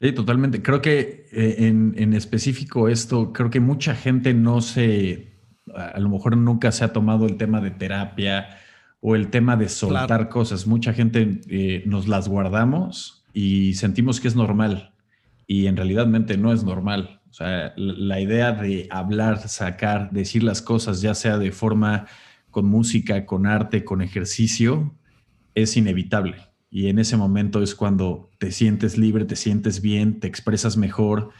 [0.00, 0.62] Sí, totalmente.
[0.62, 5.31] Creo que eh, en, en, específico esto, creo que mucha gente no se
[5.76, 8.58] a lo mejor nunca se ha tomado el tema de terapia
[9.00, 10.66] o el tema de soltar cosas.
[10.66, 14.92] Mucha gente eh, nos las guardamos y sentimos que es normal
[15.46, 17.20] y en realidad no es normal.
[17.30, 22.06] O sea, la idea de hablar, sacar, decir las cosas, ya sea de forma
[22.50, 24.94] con música, con arte, con ejercicio,
[25.54, 26.36] es inevitable.
[26.70, 31.30] Y en ese momento es cuando te sientes libre, te sientes bien, te expresas mejor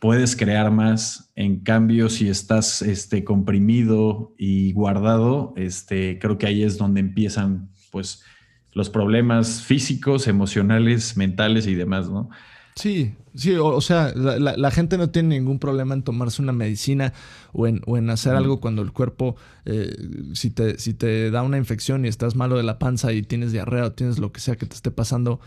[0.00, 1.30] puedes crear más.
[1.36, 7.70] En cambio, si estás este, comprimido y guardado, este, creo que ahí es donde empiezan
[7.92, 8.24] pues,
[8.72, 12.30] los problemas físicos, emocionales, mentales y demás, ¿no?
[12.76, 17.12] Sí, sí, o, sea, la, gente no tiene ningún problema en tomarse una medicina
[17.52, 19.36] o en, o en hacer algo cuando el cuerpo,
[19.66, 19.94] eh,
[20.32, 23.52] si, te, si te da una infección y estás malo de la panza y tienes
[23.52, 25.40] diarrea o tienes lo que sea que te esté pasando,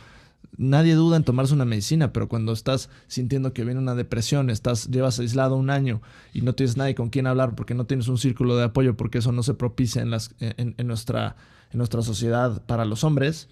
[0.57, 4.89] nadie duda en tomarse una medicina, pero cuando estás sintiendo que viene una depresión, estás,
[4.89, 6.01] llevas aislado un año
[6.33, 9.19] y no tienes nadie con quien hablar porque no tienes un círculo de apoyo, porque
[9.19, 11.35] eso no se propicia en, las, en, nuestra,
[11.71, 13.49] en nuestra sociedad para los hombres,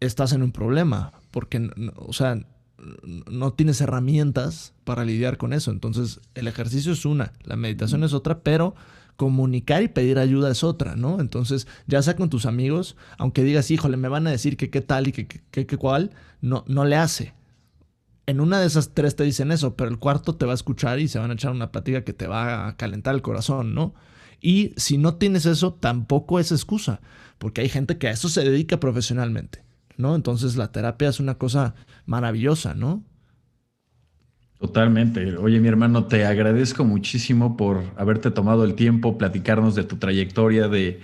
[0.00, 2.38] estás en un problema, porque, o sea,
[3.30, 5.70] no tienes herramientas para lidiar con eso.
[5.70, 8.74] Entonces, el ejercicio es una, la meditación es otra, pero
[9.22, 11.20] comunicar y pedir ayuda es otra, ¿no?
[11.20, 14.80] Entonces, ya sea con tus amigos, aunque digas, híjole, me van a decir que qué
[14.80, 16.10] tal y que qué cuál,
[16.40, 17.32] no, no le hace.
[18.26, 20.98] En una de esas tres te dicen eso, pero el cuarto te va a escuchar
[20.98, 23.94] y se van a echar una plática que te va a calentar el corazón, ¿no?
[24.40, 27.00] Y si no tienes eso, tampoco es excusa,
[27.38, 29.62] porque hay gente que a eso se dedica profesionalmente,
[29.98, 30.16] ¿no?
[30.16, 33.04] Entonces la terapia es una cosa maravillosa, ¿no?
[34.62, 35.36] Totalmente.
[35.38, 40.68] Oye, mi hermano, te agradezco muchísimo por haberte tomado el tiempo, platicarnos de tu trayectoria,
[40.68, 41.00] de,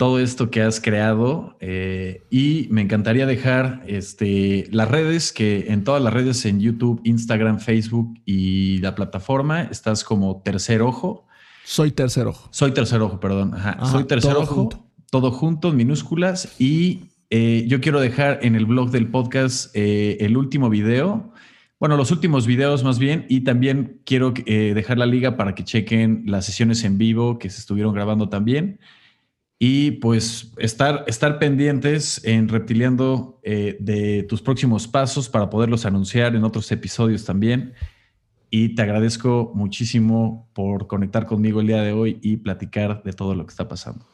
[0.00, 1.56] todo esto que has creado.
[1.60, 7.00] Eh, y me encantaría dejar este, las redes, que en todas las redes, en YouTube,
[7.04, 11.28] Instagram, Facebook y la plataforma, estás como Tercer Ojo.
[11.62, 12.48] Soy Tercer Ojo.
[12.50, 13.54] Soy Tercer Ojo, perdón.
[13.92, 14.70] Soy Tercer Ojo.
[15.08, 16.56] Todo junto, en minúsculas.
[16.58, 21.31] Y eh, yo quiero dejar en el blog del podcast eh, el último video
[21.82, 25.64] bueno, los últimos videos más bien, y también quiero eh, dejar la liga para que
[25.64, 28.78] chequen las sesiones en vivo que se estuvieron grabando también.
[29.58, 36.36] Y pues estar, estar pendientes en Reptiliando eh, de tus próximos pasos para poderlos anunciar
[36.36, 37.74] en otros episodios también.
[38.48, 43.34] Y te agradezco muchísimo por conectar conmigo el día de hoy y platicar de todo
[43.34, 44.11] lo que está pasando.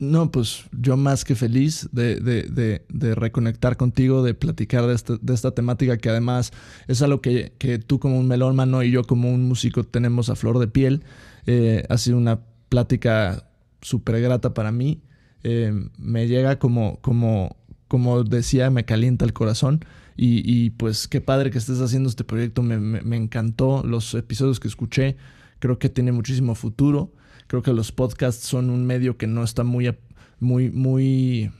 [0.00, 2.82] No, pues yo más que feliz de,
[3.14, 6.52] reconectar contigo, de platicar este, de, esta temática que además
[6.88, 7.52] es algo que,
[7.86, 11.04] tú como un melómano y yo como un músico tenemos a flor de piel.
[11.46, 13.48] Eh, ha sido una plática
[13.82, 15.00] súper grata para mí.
[15.44, 17.56] Eh, me llega como, como,
[17.86, 19.84] como decía, me calienta el corazón.
[20.16, 22.62] Y, pues qué padre que estés haciendo este proyecto.
[22.62, 25.16] Me, me encantó los episodios que escuché.
[25.58, 27.12] Creo que tiene muchísimo futuro.
[27.46, 29.94] Creo que los podcasts son un medio que no está muy,
[30.40, 31.50] muy, muy,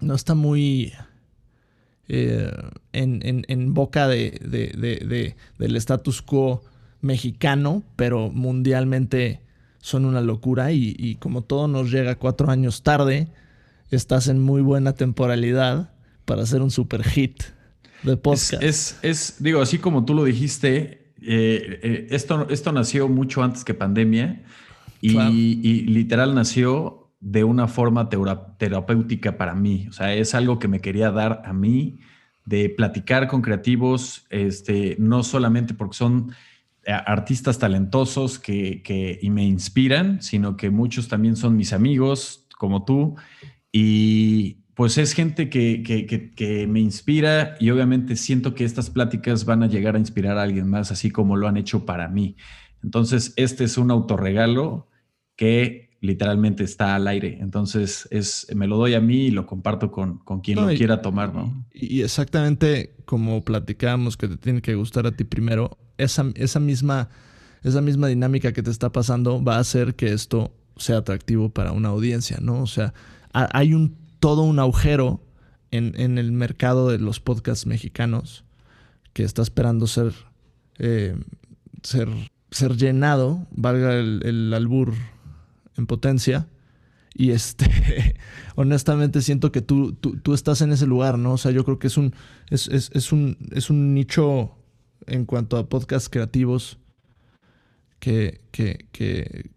[0.00, 0.92] no está muy
[2.08, 2.52] eh,
[2.92, 6.62] en, boca de, del status quo
[7.00, 9.40] mexicano, pero mundialmente
[9.80, 13.28] son una locura y, como todo nos llega cuatro años tarde,
[13.90, 15.92] estás en muy buena temporalidad
[16.24, 17.42] para hacer un super hit
[18.02, 18.62] de podcast.
[18.62, 23.64] Es, es, digo, así como tú lo dijiste, eh, eh, esto, esto nació mucho antes
[23.64, 24.42] que pandemia
[25.00, 29.86] y, literal nació de una forma terapéutica para mí.
[29.88, 31.98] O sea, es algo que me quería dar a mí
[32.44, 36.32] de platicar con creativos, este, no solamente porque son
[36.84, 42.84] eh, artistas talentosos que, y me inspiran, sino que muchos también son mis amigos, como
[42.84, 43.16] tú,
[43.70, 45.82] y pues es gente que,
[46.34, 50.42] que, me inspira y obviamente siento que estas pláticas van a llegar a inspirar a
[50.42, 52.38] alguien más, así como lo han hecho para mí.
[52.82, 54.88] Entonces, este es un autorregalo
[55.36, 57.36] que literalmente está al aire.
[57.42, 61.02] Entonces, es, me lo doy a mí y lo comparto con, con quien lo quiera
[61.02, 61.66] tomar, ¿no?
[61.74, 67.10] Y exactamente como platicamos que te tiene que gustar a ti primero, esa, esa, misma,
[67.62, 71.72] esa misma dinámica que te está pasando va a hacer que esto sea atractivo para
[71.72, 72.62] una audiencia, ¿no?
[72.62, 72.94] O sea,
[73.34, 75.20] hay un, todo un agujero
[75.70, 78.44] en, el mercado de los podcasts mexicanos
[79.12, 80.12] que está esperando ser,
[80.78, 81.16] eh,
[81.82, 82.08] ser,
[82.50, 84.94] ser llenado, valga el, albur
[85.76, 86.48] en potencia.
[87.14, 87.66] Y este,
[88.54, 91.32] honestamente siento que tú, tú, estás en ese lugar, ¿no?
[91.32, 92.14] O sea, yo creo que es un,
[92.50, 94.52] es, es, un, es un nicho
[95.06, 96.78] en cuanto a podcasts creativos
[97.98, 99.50] que, que, que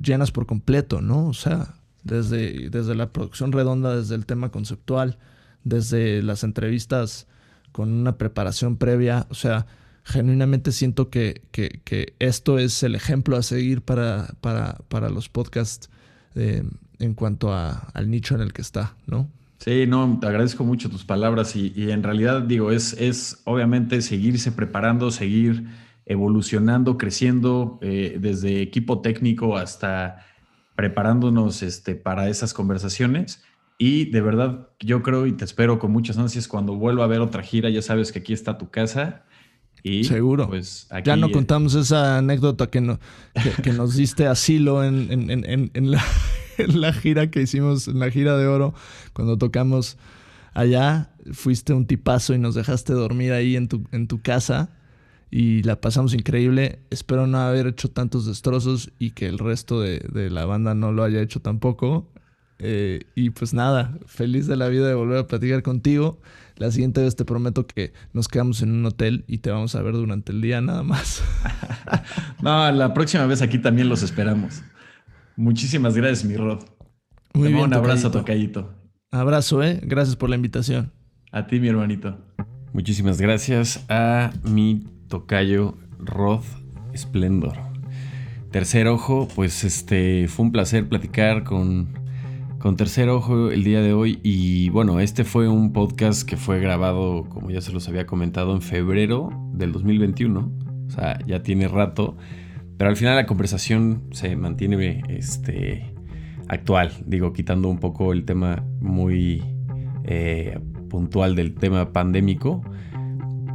[0.00, 1.26] llenas por completo, ¿no?
[1.26, 1.74] O sea,
[2.04, 5.18] desde, desde la producción redonda, desde el tema conceptual,
[5.64, 7.26] desde las entrevistas
[7.72, 9.26] con una preparación previa.
[9.30, 9.66] O sea,
[10.04, 11.42] genuinamente siento que,
[12.20, 15.90] esto es el ejemplo a seguir para, para, los podcasts
[16.34, 16.62] eh,
[16.98, 19.28] en cuanto a, al nicho en el que está, ¿no?
[19.58, 24.52] Sí, no, te agradezco mucho tus palabras y, en realidad digo, es, es obviamente seguirse
[24.52, 25.64] preparando, seguir
[26.04, 30.18] evolucionando, creciendo eh, desde equipo técnico hasta
[30.74, 33.42] preparándonos este, para esas conversaciones.
[33.78, 37.20] Y de verdad, yo creo y te espero con muchas ansias cuando vuelva a ver
[37.20, 37.70] otra gira.
[37.70, 39.24] Ya sabes que aquí está tu casa.
[39.82, 40.48] Y Seguro.
[40.48, 42.98] Pues ya no contamos esa anécdota que, no,
[43.62, 46.02] que, nos diste asilo en, en, la,
[46.58, 48.74] en, la, gira que hicimos, en la gira de oro,
[49.12, 49.98] cuando tocamos
[50.54, 51.10] allá.
[51.32, 54.70] Fuiste un tipazo y nos dejaste dormir ahí en tu, en tu casa
[55.36, 56.78] y la pasamos increíble.
[56.90, 61.02] Espero no haber hecho tantos destrozos y que el resto de, la banda no lo
[61.02, 62.08] haya hecho tampoco.
[62.60, 66.20] Eh, y pues nada, feliz de la vida de volver a platicar contigo.
[66.54, 69.82] La siguiente vez te prometo que nos quedamos en un hotel y te vamos a
[69.82, 71.20] ver durante el día nada más.
[72.40, 74.62] no, la próxima vez aquí también los esperamos.
[75.34, 76.62] Muchísimas gracias, mi Rod.
[77.32, 78.72] Muy bien, un abrazo, tocayito.
[79.10, 79.80] Abrazo, eh.
[79.82, 80.92] Gracias por la invitación.
[81.32, 82.16] A ti, mi hermanito.
[82.72, 86.42] Muchísimas gracias a mi tocayo Rod
[86.96, 87.56] Splendor.
[88.50, 91.90] Tercer Ojo, pues este fue un placer platicar con,
[92.58, 94.18] con Tercer Ojo el día de hoy.
[94.24, 98.56] Y bueno, este fue un podcast que fue grabado, como ya se los había comentado,
[98.56, 100.52] en febrero del 2021.
[100.88, 102.16] O sea, ya tiene rato.
[102.76, 105.94] Pero al final la conversación se mantiene este,
[106.48, 106.90] actual.
[107.06, 109.44] Digo, quitando un poco el tema muy
[110.06, 110.58] eh,
[110.90, 112.64] puntual del tema pandémico.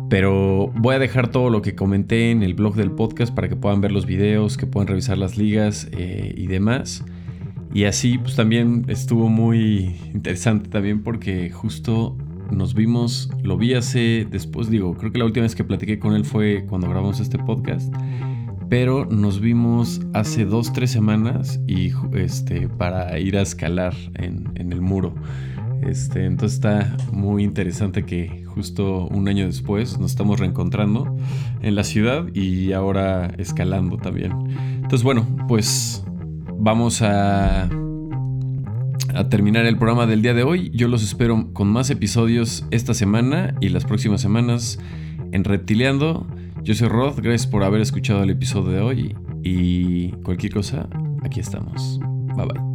[0.09, 3.55] Pero voy a dejar todo lo que comenté en el blog del podcast para que
[3.55, 7.05] puedan ver los videos, que puedan revisar las ligas eh, y demás.
[7.73, 12.17] Y así pues también estuvo muy interesante también porque justo
[12.49, 16.15] nos vimos, lo vi hace después, digo, creo que la última vez que platiqué con
[16.15, 17.93] él fue cuando grabamos este podcast.
[18.67, 24.71] Pero nos vimos hace dos, tres semanas y este, para ir a escalar en, en
[24.71, 25.13] el muro.
[25.81, 31.15] Este, entonces está muy interesante que justo un año después nos estamos reencontrando
[31.61, 34.33] en la ciudad y ahora escalando también.
[34.75, 36.03] Entonces bueno, pues
[36.57, 37.69] vamos a,
[39.29, 40.71] terminar el programa del día de hoy.
[40.73, 44.77] Yo los espero con más episodios esta semana y las próximas semanas
[45.31, 46.27] en Reptileando.
[46.61, 50.89] Yo soy Rod, gracias por haber escuchado el episodio de hoy y cualquier cosa,
[51.23, 51.97] aquí estamos.
[52.35, 52.68] Bye bye.